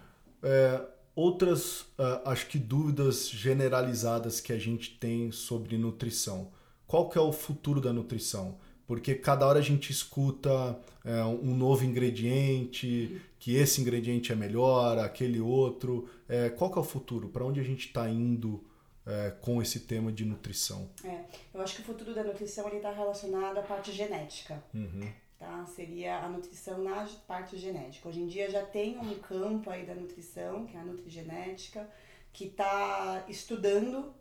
é, 0.44 0.82
outras 1.16 1.82
uh, 1.82 2.22
acho 2.26 2.48
que 2.48 2.60
dúvidas 2.60 3.28
generalizadas 3.28 4.40
que 4.40 4.54
a 4.54 4.60
gente 4.60 4.92
tem 5.00 5.32
sobre 5.32 5.78
nutrição. 5.78 6.52
Qual 6.86 7.10
que 7.10 7.18
é 7.18 7.22
o 7.22 7.34
futuro 7.34 7.82
da 7.82 7.92
nutrição? 7.92 8.60
Porque 8.94 9.16
cada 9.16 9.48
hora 9.48 9.58
a 9.58 9.62
gente 9.64 9.92
escuta 9.92 10.80
é, 11.04 11.24
um 11.24 11.56
novo 11.56 11.84
ingrediente, 11.84 13.20
que 13.40 13.56
esse 13.56 13.82
ingrediente 13.82 14.32
é 14.32 14.36
melhor, 14.36 15.00
aquele 15.00 15.40
outro. 15.40 16.08
É, 16.30 16.52
qual 16.52 16.72
que 16.72 16.78
é 16.78 16.82
o 16.82 16.84
futuro? 16.84 17.28
Para 17.28 17.44
onde 17.44 17.60
a 17.60 17.64
gente 17.64 17.88
está 17.88 18.08
indo 18.08 18.64
é, 19.04 19.32
com 19.42 19.60
esse 19.64 19.80
tema 19.80 20.12
de 20.12 20.24
nutrição? 20.24 20.92
É, 21.04 21.24
eu 21.52 21.60
acho 21.62 21.76
que 21.76 21.82
o 21.82 21.86
futuro 21.86 22.14
da 22.14 22.24
nutrição 22.24 22.68
está 22.68 22.92
relacionado 22.92 23.58
à 23.58 23.64
parte 23.64 23.92
genética. 23.92 24.64
Uhum. 24.72 25.12
Tá? 25.40 25.66
Seria 25.66 26.20
a 26.20 26.30
nutrição 26.30 26.84
na 26.84 27.08
parte 27.28 27.58
genética. 27.58 28.08
Hoje 28.08 28.20
em 28.20 28.28
dia 28.28 28.48
já 28.52 28.64
tem 28.64 29.00
um 29.00 29.16
campo 29.16 29.72
aí 29.72 29.88
da 29.88 29.96
nutrição, 29.96 30.68
que 30.68 30.78
é 30.78 30.80
a 30.80 30.86
nutrigenética, 30.86 31.90
que 32.32 32.46
está 32.46 33.26
estudando 33.28 34.14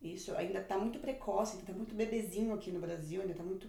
isso. 0.00 0.32
Ainda 0.36 0.60
está 0.60 0.78
muito 0.78 1.00
precoce, 1.00 1.52
ainda 1.52 1.64
está 1.64 1.72
muito 1.72 1.94
bebezinho 1.94 2.54
aqui 2.54 2.70
no 2.70 2.80
Brasil, 2.80 3.20
ainda 3.20 3.32
está 3.32 3.44
muito 3.44 3.68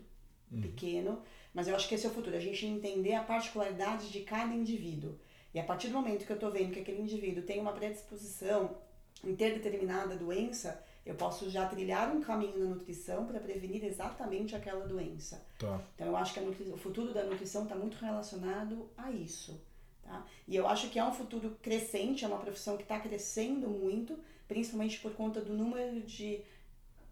uhum. 0.52 0.62
pequeno, 0.62 1.22
mas 1.54 1.68
eu 1.68 1.76
acho 1.76 1.88
que 1.88 1.96
esse 1.96 2.06
é 2.06 2.10
o 2.10 2.14
futuro, 2.14 2.36
a 2.36 2.40
gente 2.40 2.66
entender 2.66 3.14
a 3.14 3.24
particularidade 3.24 4.10
de 4.12 4.22
cada 4.22 4.54
indivíduo. 4.54 5.18
E 5.54 5.60
a 5.60 5.64
partir 5.64 5.88
do 5.88 5.94
momento 5.94 6.26
que 6.26 6.32
eu 6.32 6.36
estou 6.36 6.52
vendo 6.52 6.72
que 6.72 6.80
aquele 6.80 7.02
indivíduo 7.02 7.44
tem 7.44 7.60
uma 7.60 7.74
predisposição 7.74 8.78
em 9.24 9.36
ter 9.36 9.54
determinada 9.54 10.16
doença, 10.16 10.84
eu 11.06 11.16
posso 11.16 11.50
já 11.50 11.66
trilhar 11.68 12.14
um 12.14 12.22
caminho 12.22 12.60
na 12.60 12.66
nutrição 12.66 13.26
para 13.26 13.40
prevenir 13.40 13.84
exatamente 13.86 14.56
aquela 14.56 14.86
doença. 14.86 15.44
Tá. 15.58 15.82
Então 15.96 16.08
eu 16.08 16.18
acho 16.18 16.34
que 16.34 16.40
o 16.40 16.78
futuro 16.78 17.14
da 17.14 17.24
nutrição 17.24 17.64
está 17.64 17.76
muito 17.76 17.98
relacionado 17.98 18.90
a 18.98 19.10
isso. 19.10 19.60
Tá? 20.04 20.26
E 20.48 20.56
eu 20.56 20.68
acho 20.68 20.90
que 20.90 21.00
é 21.00 21.04
um 21.04 21.14
futuro 21.14 21.58
crescente, 21.62 22.26
é 22.26 22.28
uma 22.28 22.40
profissão 22.40 22.76
que 22.76 22.84
está 22.84 23.00
crescendo 23.00 23.70
muito, 23.70 24.20
principalmente 24.48 25.00
por 25.00 25.14
conta 25.14 25.42
do 25.42 25.54
número 25.54 26.02
de 26.02 26.42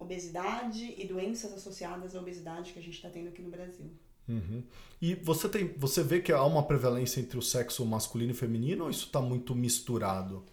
obesidade 0.05 0.95
e 0.97 1.05
doenças 1.05 1.51
associadas 1.53 2.15
à 2.15 2.19
obesidade 2.19 2.71
que 2.71 2.79
a 2.79 2.81
gente 2.81 2.95
está 2.95 3.09
tendo 3.09 3.27
aqui 3.27 3.41
no 3.41 3.49
Brasil. 3.49 3.91
Uhum. 4.27 4.63
E 5.01 5.13
você 5.15 5.47
tem, 5.49 5.67
você 5.77 6.01
vê 6.03 6.21
que 6.21 6.31
há 6.31 6.43
uma 6.43 6.63
prevalência 6.63 7.19
entre 7.19 7.37
o 7.37 7.41
sexo 7.41 7.85
masculino 7.85 8.31
e 8.31 8.35
feminino 8.35 8.85
ou 8.85 8.89
isso 8.89 9.05
está 9.07 9.21
muito 9.21 9.53
misturado? 9.53 10.43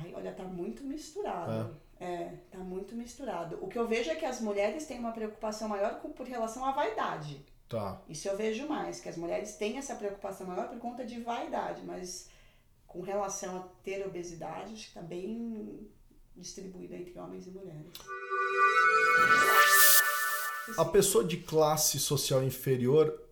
Ai, 0.00 0.12
olha, 0.14 0.32
tá 0.32 0.44
muito 0.44 0.84
misturado. 0.84 1.76
É. 2.00 2.04
é, 2.04 2.34
tá 2.50 2.58
muito 2.58 2.94
misturado. 2.94 3.58
O 3.60 3.68
que 3.68 3.78
eu 3.78 3.86
vejo 3.86 4.10
é 4.10 4.14
que 4.14 4.24
as 4.24 4.40
mulheres 4.40 4.86
têm 4.86 4.98
uma 4.98 5.12
preocupação 5.12 5.68
maior 5.68 6.00
com, 6.00 6.10
por 6.10 6.26
relação 6.26 6.64
à 6.64 6.72
vaidade. 6.72 7.44
Tá. 7.68 8.00
Isso 8.08 8.26
eu 8.28 8.36
vejo 8.36 8.66
mais, 8.66 8.98
que 8.98 9.10
as 9.10 9.16
mulheres 9.16 9.56
têm 9.56 9.76
essa 9.76 9.94
preocupação 9.94 10.46
maior 10.46 10.68
por 10.68 10.78
conta 10.78 11.04
de 11.04 11.20
vaidade, 11.20 11.82
mas 11.84 12.30
com 12.86 13.02
relação 13.02 13.58
a 13.58 13.60
ter 13.82 14.06
obesidade, 14.06 14.72
acho 14.72 14.84
que 14.84 14.88
está 14.88 15.02
bem 15.02 15.86
distribuída 16.38 16.96
entre 16.96 17.18
homens 17.18 17.46
e 17.46 17.50
mulheres. 17.50 17.92
A 20.76 20.84
pessoa 20.84 21.24
de 21.24 21.38
classe 21.38 21.98
social 21.98 22.42
inferior, 22.44 23.22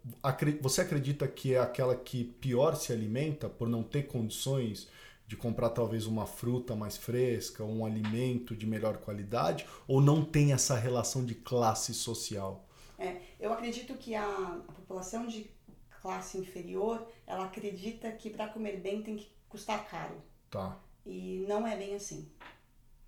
você 0.61 0.81
acredita 0.81 1.29
que 1.29 1.55
é 1.55 1.61
aquela 1.61 1.95
que 1.95 2.25
pior 2.25 2.75
se 2.75 2.93
alimenta 2.93 3.49
por 3.49 3.69
não 3.69 3.83
ter 3.83 4.05
condições 4.05 4.89
de 5.27 5.37
comprar 5.37 5.71
talvez 5.71 6.07
uma 6.07 6.25
fruta 6.25 6.75
mais 6.77 6.97
fresca, 6.97 7.65
um 7.65 7.85
alimento 7.85 8.57
de 8.57 8.67
melhor 8.67 8.99
qualidade, 8.99 9.67
ou 9.87 10.01
não 10.01 10.25
tem 10.25 10.53
essa 10.53 10.77
relação 10.77 11.25
de 11.25 11.35
classe 11.35 11.93
social? 11.93 12.65
É, 12.99 13.21
eu 13.39 13.53
acredito 13.53 13.95
que 13.95 14.15
a, 14.15 14.25
a 14.25 14.73
população 14.73 15.27
de 15.27 15.51
classe 16.01 16.39
inferior, 16.39 17.07
ela 17.27 17.47
acredita 17.47 18.11
que 18.13 18.31
para 18.31 18.49
comer 18.49 18.81
bem 18.81 19.03
tem 19.03 19.17
que 19.17 19.29
custar 19.49 19.89
caro. 19.89 20.23
Tá. 20.49 20.81
E 21.05 21.45
não 21.49 21.67
é 21.67 21.77
bem 21.77 21.95
assim. 21.95 22.31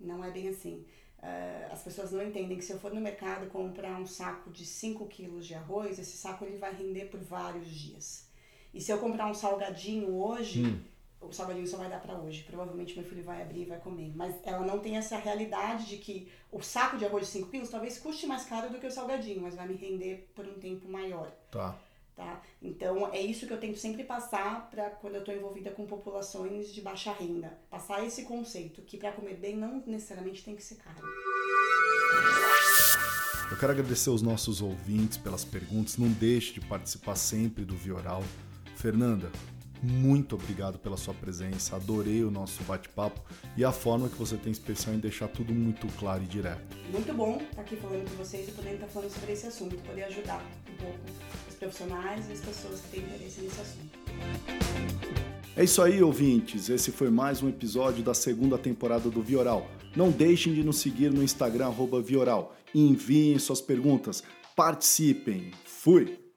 Não 0.01 0.25
é 0.25 0.31
bem 0.31 0.49
assim. 0.49 0.85
Uh, 1.19 1.73
as 1.73 1.83
pessoas 1.83 2.13
não 2.13 2.23
entendem 2.23 2.57
que 2.57 2.65
se 2.65 2.73
eu 2.73 2.79
for 2.79 2.95
no 2.95 3.01
mercado 3.01 3.49
comprar 3.51 4.01
um 4.01 4.07
saco 4.07 4.51
de 4.51 4.65
5 4.65 5.07
quilos 5.07 5.47
de 5.47 5.55
arroz, 5.55 5.99
esse 5.99 6.17
saco 6.17 6.45
ele 6.45 6.59
vai 6.59 6.73
render 6.73 7.07
por 7.07 7.19
vários 7.19 7.69
dias. 7.69 8.29
E 8.73 8.81
se 8.81 8.93
eu 8.93 8.99
comprar 8.99 9.27
um 9.27 9.35
salgadinho 9.35 10.15
hoje, 10.15 10.65
hum. 10.65 10.81
o 11.21 11.33
salgadinho 11.33 11.67
só 11.67 11.77
vai 11.77 11.89
dar 11.89 12.01
para 12.01 12.17
hoje. 12.17 12.45
Provavelmente 12.45 12.97
meu 12.97 13.05
filho 13.05 13.25
vai 13.25 13.43
abrir 13.43 13.63
e 13.63 13.65
vai 13.65 13.81
comer. 13.81 14.13
Mas 14.15 14.37
ela 14.45 14.65
não 14.65 14.79
tem 14.79 14.97
essa 14.97 15.17
realidade 15.17 15.87
de 15.87 15.97
que 15.97 16.31
o 16.53 16.63
saco 16.63 16.97
de 16.97 17.05
arroz 17.05 17.27
de 17.27 17.33
5 17.33 17.51
quilos 17.51 17.71
talvez 17.71 17.99
custe 17.99 18.27
mais 18.27 18.45
caro 18.45 18.71
do 18.71 18.79
que 18.79 18.87
o 18.87 18.91
salgadinho, 18.91 19.41
mas 19.41 19.57
vai 19.57 19.67
me 19.67 19.75
render 19.75 20.31
por 20.37 20.47
um 20.47 20.55
tempo 20.55 20.89
maior. 20.89 21.33
Tá. 21.51 21.77
Tá? 22.19 22.43
Então 22.61 23.15
é 23.15 23.21
isso 23.21 23.47
que 23.47 23.53
eu 23.53 23.61
tento 23.61 23.79
sempre 23.79 24.03
passar 24.03 24.69
para 24.71 24.91
quando 24.91 25.15
eu 25.15 25.21
estou 25.21 25.33
envolvida 25.33 25.71
com 25.71 25.87
populações 25.87 26.75
de 26.75 26.81
baixa 26.81 27.13
renda, 27.13 27.57
passar 27.71 28.05
esse 28.05 28.25
conceito 28.25 28.83
que 28.83 28.97
para 28.97 29.13
comer 29.13 29.37
bem 29.37 29.57
não 29.57 29.81
necessariamente 29.87 30.43
tem 30.43 30.57
que 30.57 30.63
ser 30.65 30.79
caro. 30.79 30.99
Eu 33.49 33.57
quero 33.57 33.71
agradecer 33.71 34.11
aos 34.11 34.21
nossos 34.21 34.61
ouvintes 34.61 35.17
pelas 35.17 35.45
perguntas. 35.45 35.97
Não 35.97 36.09
deixe 36.09 36.55
de 36.55 36.61
participar 36.61 37.15
sempre 37.15 37.65
do 37.65 37.77
Vioral. 37.77 38.25
Fernanda, 38.75 39.31
muito 39.83 40.35
obrigado 40.35 40.79
pela 40.79 40.97
sua 40.97 41.15
presença. 41.15 41.77
Adorei 41.77 42.25
o 42.25 42.31
nosso 42.31 42.63
bate-papo 42.65 43.21
e 43.57 43.65
a 43.65 43.73
forma 43.73 44.09
que 44.09 44.17
você 44.17 44.37
tem 44.37 44.53
especial 44.53 44.95
em 44.95 44.99
deixar 44.99 45.29
tudo 45.29 45.53
muito 45.53 45.87
claro 45.99 46.23
e 46.23 46.27
direto. 46.27 46.77
Muito 46.91 47.13
bom 47.15 47.37
estar 47.37 47.63
aqui 47.63 47.77
falando 47.77 48.11
com 48.11 48.17
vocês 48.17 48.49
e 48.49 48.53
poder 48.53 48.75
estar 48.75 48.87
falando 48.87 49.11
sobre 49.11 49.33
esse 49.33 49.47
assunto, 49.47 49.77
poder 49.77 50.05
ajudar 50.05 50.45
um 50.71 50.77
pouco 50.77 50.99
os 51.49 51.55
profissionais 51.55 52.29
e 52.29 52.33
as 52.33 52.41
pessoas 52.41 52.81
que 52.81 52.89
têm 52.89 53.01
interesse 53.01 53.41
nesse 53.41 53.61
assunto. 53.61 53.99
É 55.57 55.65
isso 55.65 55.83
aí, 55.83 56.03
ouvintes. 56.03 56.69
Esse 56.69 56.93
foi 56.93 57.11
mais 57.11 57.43
um 57.43 57.49
episódio 57.49 58.03
da 58.03 58.15
segunda 58.15 58.57
temporada 58.57 59.11
do 59.11 59.21
Vioral 59.21 59.69
Não 59.97 60.09
deixem 60.09 60.55
de 60.55 60.63
nos 60.63 60.79
seguir 60.79 61.11
no 61.11 61.23
Instagram, 61.23 61.67
arroba 61.67 62.01
Vioral. 62.01 62.57
Enviem 62.75 63.39
suas 63.39 63.61
perguntas, 63.61 64.23
participem. 64.55 65.51
Fui! 65.65 66.28